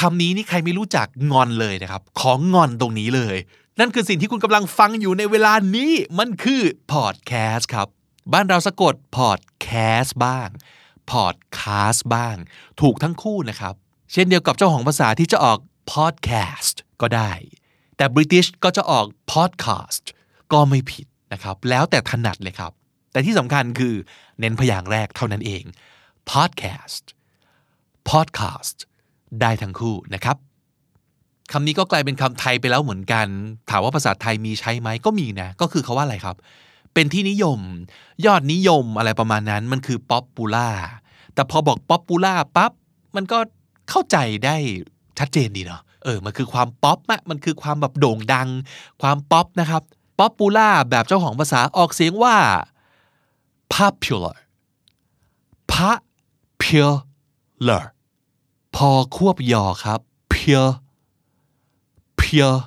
[0.00, 3.36] คำนี้นี่ใครไม่รู้จักงอนเลยนะครับ ของงอนตรงนี้เลย
[3.80, 6.62] นั่นคือสิ่งที่คุณกำลังฟังอยู่ในเวลานี้ มันคือ
[6.92, 7.88] podcast ครับ
[8.32, 10.48] บ้านเราสะกด podcast บ้าง
[11.12, 12.36] podcast บ้าง
[12.80, 13.74] ถูกทั้งคู่นะครับ
[14.12, 15.58] เช่นเดียวกับเจ้าของภาษาที่จะออก
[15.92, 17.32] podcast ก็ได้
[17.96, 20.04] แต่ British ก็จะออก podcast
[20.52, 22.72] ก็ไม่ผิดนะครับ แล้วแต่ถนัดเลยครับ
[23.12, 23.94] แต่ที่สำคัญคือ
[24.40, 25.62] เน้นพยางค์แรกเท่านั้นเอง
[26.32, 27.04] podcast
[28.10, 28.78] podcast
[29.40, 30.36] ได้ทั้งคู่นะครับ
[31.52, 33.26] คำนี้ก็กลายเป็นคำไทยไปแล้วเหมือนกัน
[33.70, 36.36] ถามว่าภาษาไทยมีใช้ไหมก็มีนะ ก็คือคาว่าอะไรครับ
[36.96, 37.60] เป็นที่นิยม
[38.26, 40.76] ยอดนิยมอะไรประมาณนั้นมันคือ popular
[41.34, 42.72] แต่พอบอก popular ปั๊บ
[43.16, 43.38] มันก็
[43.90, 44.56] เข้าใจได้
[45.18, 48.48] ชัดเจนดีเนาะเออมันคือความป๊อปอะมันคือความแบบโด่งดัง
[49.02, 49.82] ความป๊อปนะครับ
[50.20, 52.36] popular แบบเจ้าของภาษาออกเสียงว่า
[53.74, 54.36] popular
[55.72, 57.84] popular
[58.76, 60.00] พอควบยอครับ
[60.32, 60.72] pure
[62.20, 62.58] pure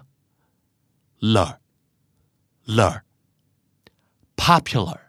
[1.34, 1.52] lur
[2.78, 2.96] lur
[4.44, 5.00] popular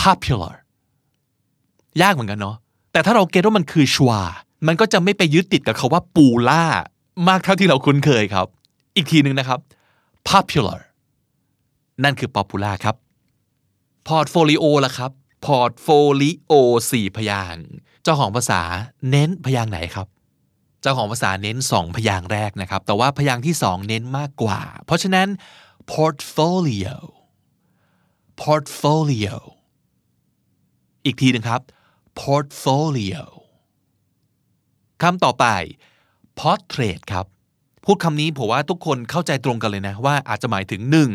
[0.00, 0.54] popular
[2.02, 2.56] ยากเหมือนกันเนาะ
[2.92, 4.22] แต่ถ้าเราเก็ตว่ามันคือชวา
[4.66, 6.64] มันก็จะไม่ไปยึดติดกับคาว่าปูล่า
[7.28, 8.46] มากเท่าที่เราคุ้นเคยครับ
[8.96, 9.60] อีกทีหนึ่งนะครับ
[10.30, 10.80] popular
[12.04, 12.96] นั่นคือ popular ครับ
[14.08, 15.10] portfolio ล่ะครับ
[15.46, 16.52] portfolio
[16.90, 17.56] สี่พยาง
[18.02, 18.60] เจ้าของภาษา
[19.10, 20.06] เน้นพยางไหนครับ
[20.82, 25.28] เจ้าของภาษาเน้นสองพยางแรกนะครับ แต่ว่าพยางที่สองเน้นมากกว่า เพราะฉะนั้น
[25.92, 26.96] portfolio
[28.42, 29.36] portfolio
[31.04, 31.60] อีกทีหนึงครับ
[32.20, 33.24] portfolio
[35.02, 35.46] คำต่อไป
[36.40, 37.26] portrait ครับ
[37.84, 41.10] พูดคำนี้ผมว่าทุกคนเข้าใจตรงกันเลยนะว่าอาจจะหมายถึงหนึ่ง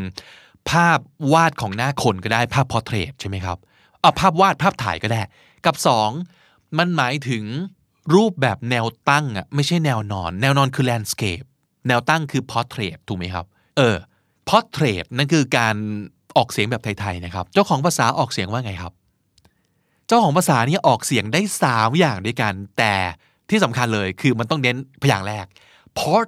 [0.70, 0.99] ภาพ
[1.34, 3.57] วาดของหน้าคนก็ได้ภาพ portrait ใช่ไหมครับ
[4.01, 5.22] เอาภาพวาดภาพถ่ายก็ได้
[5.65, 6.09] กับสอง
[6.78, 7.43] มันหมายถึง
[8.15, 11.45] รูปแบบแนวตั้งอะไม่ใช่แนวนอน แนวนอนคือ landscape
[11.88, 13.45] แนวตั้งคือ portrait ถูกไหมครับ
[13.78, 13.97] เออ
[14.49, 15.76] portrait นั่นคือการ
[16.40, 18.94] ออกเสียงแบบไทยๆนะครับ เจ้าของภาษาออกเสียงว่าไงครับ
[20.08, 22.94] เจ้าของภาษานี้ออกเสียงได้สามอย่างด้วยกัน แต่
[23.50, 25.46] ที่สำคัญเลยคือมันต้องเน้นพยางค์แรก
[25.98, 26.28] port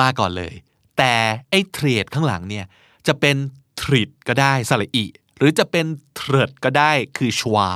[0.00, 0.54] มาก่อนเลย
[0.98, 1.14] แต่
[1.50, 2.66] ไอ้เทรดข้างหลังเนี่ย
[3.06, 3.36] จะเป็น
[3.80, 5.06] ทริดก็ได้สระอี
[5.38, 5.86] หรือจะเป็น
[6.16, 7.70] เทรดก็ได้คือชวา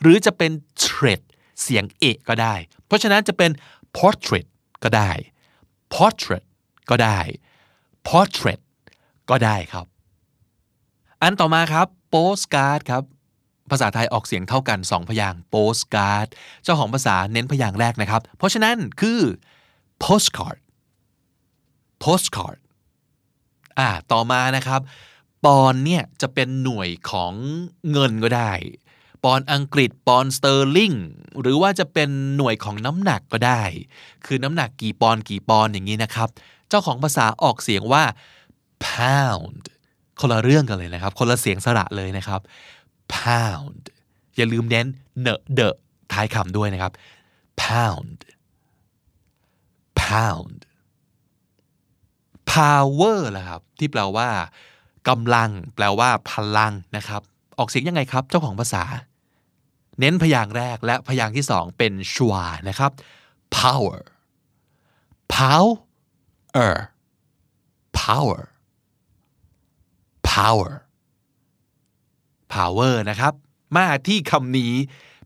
[0.00, 0.50] หรือจะเป็น
[0.80, 1.20] เทรด
[1.62, 2.54] เสียงเอกก็ได้
[2.86, 3.50] เพราะฉะนั้นจะเป็น
[3.96, 4.48] portrait
[4.82, 5.10] ก็ได้
[5.94, 6.46] portrait
[6.90, 7.18] ก็ได้
[8.08, 8.60] portrait
[9.30, 9.86] ก็ได้ครับ
[11.22, 13.02] อันต่อมาครับ postcard ครับ
[13.70, 16.28] ภาษาไทยออกเสียงเท่ากัน 2 พยางค์ postcard
[16.64, 19.20] เจ้าของภาษาเน้นพยางแรกนะครับ เพราะฉะนั้นคือ
[20.04, 20.58] postcard
[22.02, 22.58] postcard
[23.78, 24.80] อ่าต่อมานะครับ
[25.44, 27.32] ปอนด์เนี่ยจะเป็นหน่วยของ
[27.90, 28.52] เงินก็ได้
[29.24, 30.92] ปอนด์อังกฤษปอนด์สเตอร์ลิง
[31.40, 33.62] หรือว่าจะเป็นหน่วยของน้ำหนักก็ได้
[34.26, 36.28] คือน้ำหนักกี่ปอนด์กี่ปอนด์อย่างนี้นะครับ
[36.68, 38.04] เจ้าของภาษาออกเสียงว่า
[38.86, 39.62] pound
[40.20, 42.40] คนละเรื่องกันเลยนะครับ คนละเสียงสระเลยนะครับ
[43.14, 43.82] pound
[44.36, 44.86] อย่าลืมเน้น
[45.20, 45.60] เนอเด
[46.12, 46.92] ท้ายคำด้วยนะครับ
[47.62, 48.18] pound
[50.02, 50.58] pound
[52.52, 54.28] power ล่ะครับ ที่แปลว่า
[55.08, 57.22] กำลัง แปลว่าพลังนะครับ
[57.58, 58.84] ออกเสียงยังไงครับ เจ้าของภาษา
[60.00, 62.90] เน้นพยางค์แรกและพยางค์ที่สองเป็นชวานะครับ
[63.56, 63.98] power
[65.34, 66.74] power
[68.00, 68.40] power
[70.38, 70.72] power
[72.54, 73.32] power นะครับ
[73.76, 74.72] มาที่คำนี้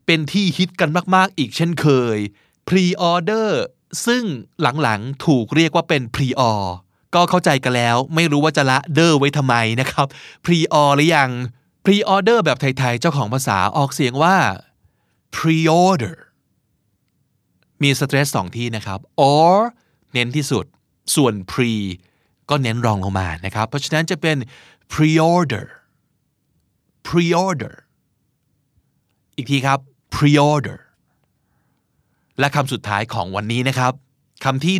[0.05, 2.17] เป็นที่ฮิตกันมาก ๆ อีกเช่นเคย
[2.67, 3.49] pre-order
[4.05, 4.23] ซึ่ง
[4.81, 6.63] หลัง ๆ ถูกเรียกว่าเป็น pre-or
[7.15, 10.07] ก็เข้าใจกันแล้ว ไม่รู้ว่าจะละเดอร์ไว้ทำไมนะครับ
[10.45, 11.29] pre-or หรือยัง
[11.85, 14.35] pre-order แบบไทย ๆ เจ้าของภาษาออกเสียงว่า
[15.35, 16.15] pre-order
[17.81, 18.99] มีสเตรสสองที่นะครับ
[19.31, 19.53] or
[20.13, 20.65] เน้นที่สุด
[21.15, 21.73] ส่วน pre
[22.49, 24.37] ก็เน้นรองลงมานะครับ เพราะฉะนั้นจะเป็น
[24.93, 25.67] pre-order
[27.07, 27.75] pre-order
[29.35, 29.79] อีกทีครับ
[30.15, 30.79] pre-order
[32.39, 33.93] และคำสุดท้ายของวันนี้นะครับ
[34.45, 34.75] คำที่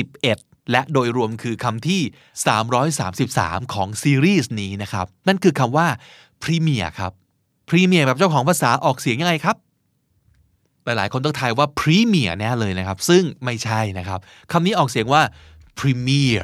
[0.00, 2.00] 111 และโดยรวมคือคำที่
[3.06, 5.86] 333 ของซีรีส์นี้นะครับ นั่นคือคำว่า
[6.42, 7.12] premier ครับ
[7.68, 9.56] premier แบบเจ้าของภาษาออกเสียงยังไงครับ
[10.84, 14.20] หลายๆ คนต้องทายว่า premier แน่เลยนะครับ ซึ่งไม่ใช่นะครับ
[14.52, 15.22] คำนี้ออกเสียงว่า
[15.78, 16.42] premier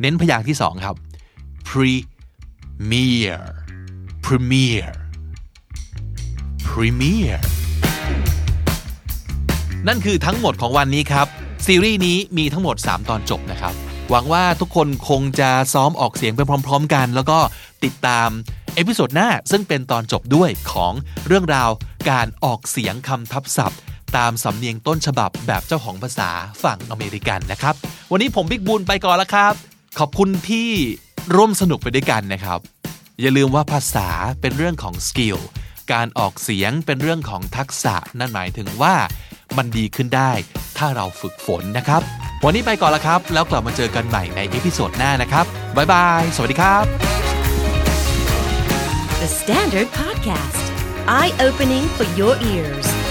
[0.00, 0.96] เน้นพยางค์ที่สองครับ
[1.68, 2.02] premier
[4.26, 4.82] premier
[6.66, 7.32] premier
[9.88, 11.26] นั่นคือทั้งหมดของวันนี้ครับ
[11.66, 13.74] ซีรีส์นี้มีทั้งหมด 3 ตอนจบนะครับ
[14.10, 17.38] หวังว่าทุกคนคงจะซ้อมออกเสียงไปพร้อม ๆ กัน แล้วก็
[17.84, 18.28] ติดตาม
[18.74, 20.92] episode หน้าซึ่งเป็นตอนจบด้วยของ
[21.26, 21.70] เรื่องราว
[22.10, 23.80] การออกเสียงคำทับศัพท์
[24.16, 26.30] ตามสำเนียงต้นฉบับแบบเจ้าของภาษา
[26.62, 27.74] ฝั่งอเมริกันนะครับ
[28.12, 29.54] วันนี้ผมบิ๊กบุญไปก่อนแล้วครับ
[29.98, 30.70] ขอบคุณที่
[31.34, 32.58] ร่วมสนุกไปด้วยกันนะครับ
[33.20, 34.08] อย่าลืมว่าภาษา
[34.40, 35.38] เป็นเรื่องของ skill
[35.92, 38.94] การออกเสียงเป็นเรื่องของทักษะนั่นหมายถึงว่า
[39.56, 40.32] มันดีขึ้นได้
[40.78, 42.02] ถ้าเราฝึกฝนนะครับ
[42.44, 45.44] วันนี้ไปก่อนละครับ แล้วกลับมาเจอกันใหม่ใน episode หน้านะครับ
[45.76, 46.84] บ๊ายบาย สวัสดีครับ
[49.20, 50.64] The Standard Podcast,
[51.18, 53.09] eye opening for your ears.